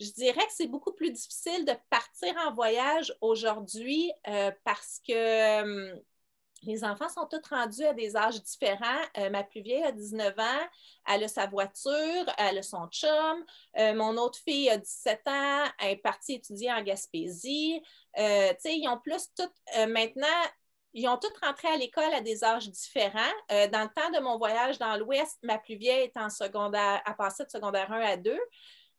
[0.01, 5.13] je dirais que c'est beaucoup plus difficile de partir en voyage aujourd'hui euh, parce que
[5.13, 5.97] euh,
[6.63, 9.03] les enfants sont tous rendus à des âges différents.
[9.19, 10.67] Euh, ma plus vieille a 19 ans,
[11.09, 13.45] elle a sa voiture, elle a son chum.
[13.77, 17.81] mon autre fille a 17 ans, elle est partie étudier en Gaspésie.
[18.17, 20.27] ils ont plus toutes maintenant.
[20.95, 23.35] Ils ont tous rentré à l'école à des âges différents.
[23.51, 27.15] dans le temps de mon voyage dans l'Ouest, ma plus vieille est en secondaire, a
[27.15, 28.37] passé de secondaire 1 à 2.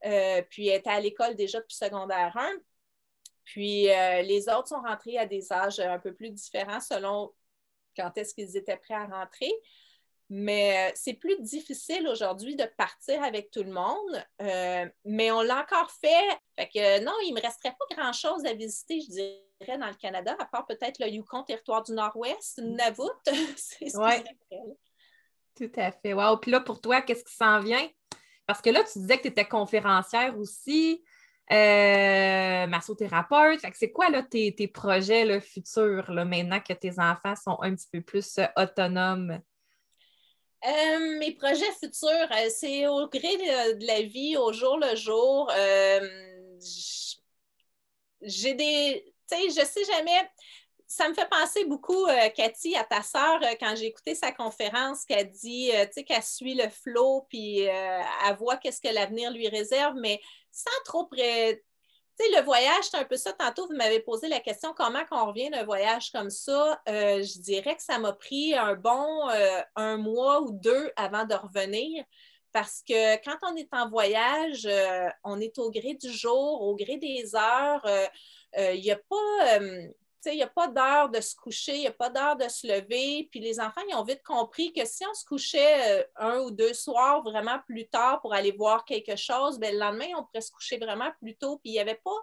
[0.06, 2.50] Euh, puis elle était à l'école déjà depuis secondaire 1.
[3.44, 7.34] Puis euh, les autres sont rentrés à des âges un peu plus différents selon
[7.96, 9.52] quand est-ce qu'ils étaient prêts à rentrer.
[10.32, 14.24] Mais euh, c'est plus difficile aujourd'hui de partir avec tout le monde,
[15.04, 16.40] mais on l'a encore fait.
[16.56, 19.96] Fait que non, il ne me resterait pas grand-chose à visiter, je dirais, dans le
[19.96, 23.10] Canada, à part peut-être le Yukon, territoire du Nord-Ouest, Navut.
[23.58, 24.24] c'est ce ouais.
[25.56, 26.14] Tout à fait.
[26.14, 26.38] Wow.
[26.38, 27.90] Puis là, pour toi, qu'est-ce qui s'en vient?
[28.50, 31.04] Parce que là, tu disais que tu étais conférencière aussi,
[31.52, 33.60] euh, massothérapeute.
[33.76, 38.02] c'est quoi là, tes, projets futurs là, maintenant que tes enfants sont un petit peu
[38.02, 39.40] plus euh, autonomes?
[40.66, 45.52] Euh, mes projets futurs, c'est au gré de, la vie, au jour le jour.
[48.24, 49.14] j'ai des.
[49.30, 50.28] Tu sais, je sais jamais
[50.90, 54.32] ça me fait penser beaucoup, euh, Cathy, à ta sœur, euh, quand j'ai écouté sa
[54.32, 58.92] conférence, qu'elle dit, euh, tu sais, qu'elle suit le flot, puis elle voit qu'est-ce que
[58.92, 60.20] l'avenir lui réserve, mais
[60.52, 61.64] sans trop près.
[62.20, 63.34] Tu sais, le voyage, c'est un peu ça.
[63.34, 66.82] Tantôt, vous m'avez posé la question comment on revient d'un voyage comme ça?
[66.88, 69.30] je dirais que ça m'a pris un bon
[69.76, 72.04] un mois ou deux avant de revenir.
[72.52, 74.68] Parce que quand on est en voyage,
[75.24, 77.88] on est au gré du jour, au gré des heures.
[78.58, 79.60] Il n'y a pas
[80.26, 82.68] il n'y a pas d'heure de se coucher, il n'y a pas d'heure de se
[82.68, 83.28] lever.
[83.32, 86.52] Puis les enfants, ils ont vite compris que si on se couchait euh, un ou
[86.52, 90.42] deux soirs vraiment plus tard pour aller voir quelque chose, bien, le lendemain, on pourrait
[90.42, 91.58] se coucher vraiment plus tôt.
[91.58, 92.16] Puis il n'y avait pas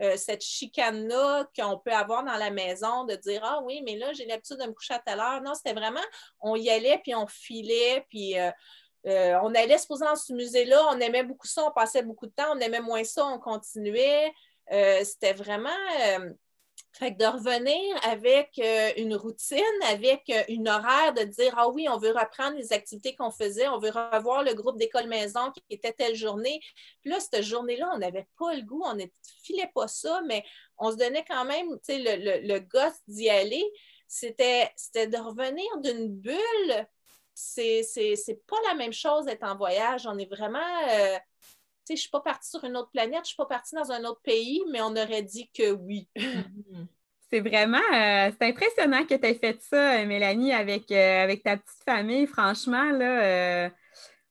[0.00, 4.12] euh, cette chicane-là qu'on peut avoir dans la maison de dire Ah oui, mais là,
[4.12, 5.42] j'ai l'habitude de me coucher à telle heure.
[5.42, 6.00] Non, c'était vraiment,
[6.40, 8.38] on y allait, puis on filait, puis.
[8.38, 8.50] Euh,
[9.42, 12.32] on allait se poser dans ce musée-là, on aimait beaucoup ça, on passait beaucoup de
[12.32, 14.30] temps, on aimait moins ça, on continuait.
[14.68, 15.70] c'était vraiment
[16.92, 21.68] fait que de revenir avec euh, une routine, avec euh, une horaire de dire Ah
[21.68, 25.52] oui, on veut reprendre les activités qu'on faisait, on veut revoir le groupe d'école maison
[25.52, 26.60] qui était telle journée.
[27.00, 29.04] Puis là, cette journée-là, on n'avait pas le goût, on ne
[29.42, 30.44] filait pas ça, mais
[30.78, 33.64] on se donnait quand même le, le, le gosse d'y aller.
[34.08, 34.72] C'était
[35.06, 36.86] de revenir d'une bulle.
[37.34, 37.84] C'est
[38.48, 40.06] pas la même chose d'être en voyage.
[40.06, 40.58] On est vraiment.
[40.90, 41.16] Euh,
[41.96, 43.90] je ne suis pas partie sur une autre planète, je ne suis pas partie dans
[43.90, 46.08] un autre pays, mais on aurait dit que oui.
[47.30, 51.42] c'est vraiment, euh, c'est impressionnant que tu aies fait ça, euh, Mélanie, avec, euh, avec
[51.42, 52.26] ta petite famille.
[52.26, 53.70] Franchement, là,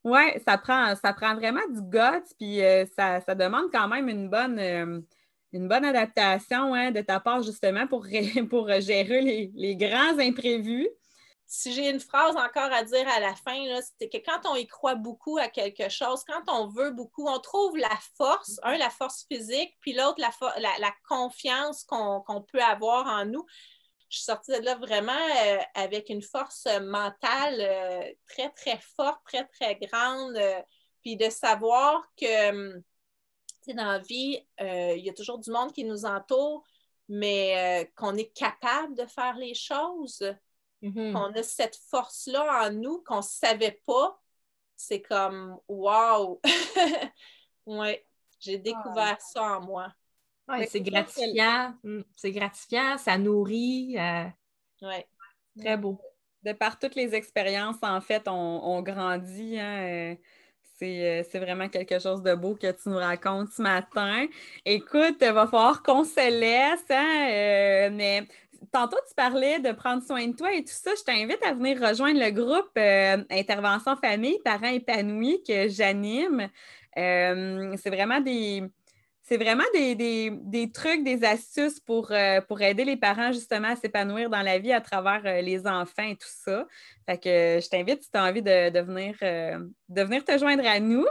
[0.04, 2.60] ouais, ça prend, ça prend vraiment du goût, puis
[2.96, 4.60] ça, demande quand même une bonne,
[5.54, 8.06] une bonne adaptation hein, de ta part, justement, pour,
[8.50, 10.90] pour gérer les, les grands imprévus.
[11.52, 13.60] Si j'ai une phrase encore à dire à la fin,
[13.98, 17.40] c'est que quand on y croit beaucoup à quelque chose, quand on veut beaucoup, on
[17.40, 23.26] trouve la force, un, la force physique, puis l'autre, la, confiance qu'on peut avoir en
[23.26, 23.44] nous.
[24.10, 29.20] Je suis sortie de là vraiment euh, avec une force mentale euh, très, très forte,
[29.26, 30.62] très, très grande, euh,
[31.02, 32.78] puis de savoir que,
[33.74, 36.64] dans la vie, il y a toujours du monde qui nous entoure,
[37.08, 40.24] mais qu'on est capable de faire les choses
[40.82, 41.16] Mm-hmm.
[41.16, 44.20] On a cette force-là en nous qu'on ne savait pas.
[44.76, 46.42] C'est comme wow!
[47.66, 47.98] oui,
[48.40, 49.20] j'ai découvert ah.
[49.20, 49.94] ça en moi.
[50.68, 51.74] c'est gratifiant.
[51.84, 53.98] Mm, c'est gratifiant, ça nourrit.
[53.98, 54.26] Euh,
[54.82, 55.04] oui.
[55.60, 56.00] Très beau.
[56.44, 59.60] De par toutes les expériences, en fait, on, grandit.
[59.60, 60.16] Hein, euh,
[60.82, 64.26] euh, c'est, vraiment quelque chose de beau que tu nous racontes ce matin.
[64.64, 68.26] Écoute, il va falloir qu'on se laisse, hein, mais
[68.72, 70.92] tantôt, tu parlais de prendre soin de toi et tout ça.
[70.98, 76.50] Je t'invite à venir rejoindre le groupe euh, Intervention Famille, Parents épanouis que j'anime.
[76.98, 78.64] Euh, c'est vraiment des
[79.30, 84.28] c'est vraiment des, trucs, des astuces pour, euh, pour aider les parents justement à s'épanouir
[84.28, 86.66] dans la vie à travers euh, les enfants et tout ça.
[87.08, 91.06] Fait euh, je t'invite si tu as envie de, venir, te joindre à nous.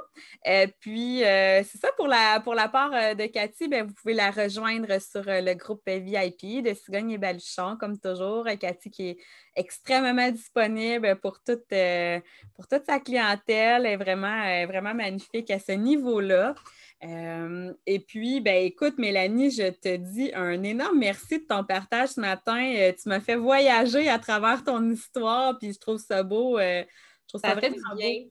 [0.81, 5.55] puis c'est ça pour la, part de Cathy, bien, vous pouvez la rejoindre sur le
[5.55, 8.47] groupe VIP de Cigogne et Baluchon, comme toujours.
[8.59, 9.19] Cathy qui est
[9.55, 16.57] extrêmement disponible pour toute, sa clientèle, est vraiment magnifique à ce niveau-là.
[17.05, 22.11] Euh, et puis, ben écoute, Mélanie, je te dis un énorme merci de ton partage
[22.11, 22.75] ce matin.
[22.77, 26.59] Euh, tu m'as fait voyager à travers ton histoire, puis je trouve ça beau.
[26.59, 28.25] Euh, je trouve ça, ça vraiment bien.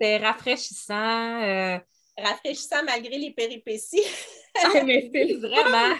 [0.00, 1.80] C'est rafraîchissant.
[2.18, 4.04] Rafraîchissant malgré les péripéties.
[4.62, 5.96] ah, mais c'est vraiment.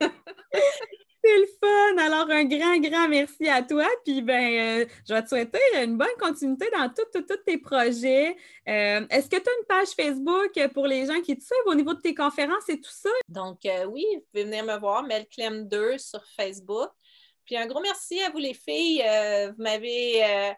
[1.24, 1.98] C'est le fun.
[1.98, 3.86] Alors, un grand, grand merci à toi.
[4.04, 8.36] Puis, ben, euh, je vais te souhaiter une bonne continuité dans tous tes projets.
[8.68, 11.76] Euh, est-ce que tu as une page Facebook pour les gens qui te suivent au
[11.76, 13.10] niveau de tes conférences et tout ça?
[13.28, 16.90] Donc, euh, oui, vous pouvez venir me voir, Melclem2 sur Facebook.
[17.44, 19.04] Puis, un gros merci à vous, les filles.
[19.56, 20.54] vous m'avez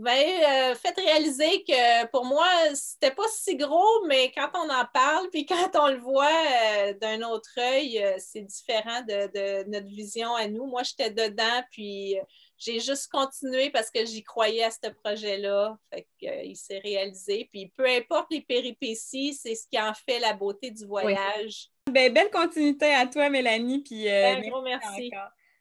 [0.00, 5.28] ben, faites réaliser que pour moi, c'était pas si gros, mais quand on en parle,
[5.30, 10.34] puis quand on le voit euh, d'un autre œil, euh, c'est différent de, notre vision
[10.34, 10.66] à nous.
[10.66, 12.16] Moi, j'étais dedans, puis
[12.56, 15.76] j'ai juste continué parce que j'y croyais à ce projet-là.
[15.92, 17.48] Fait qu'il s'est réalisé.
[17.52, 21.68] Puis peu importe les péripéties, c'est ce qui en fait la beauté du voyage.
[21.90, 23.82] Ben, belle continuité à toi, Mélanie.
[23.82, 25.10] Puis, ben, gros merci.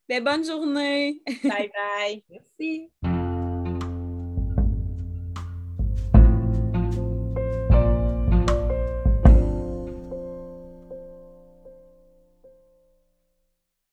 [0.07, 1.21] Ben, bonne journée.
[1.43, 2.23] Bye bye.
[2.29, 2.89] merci.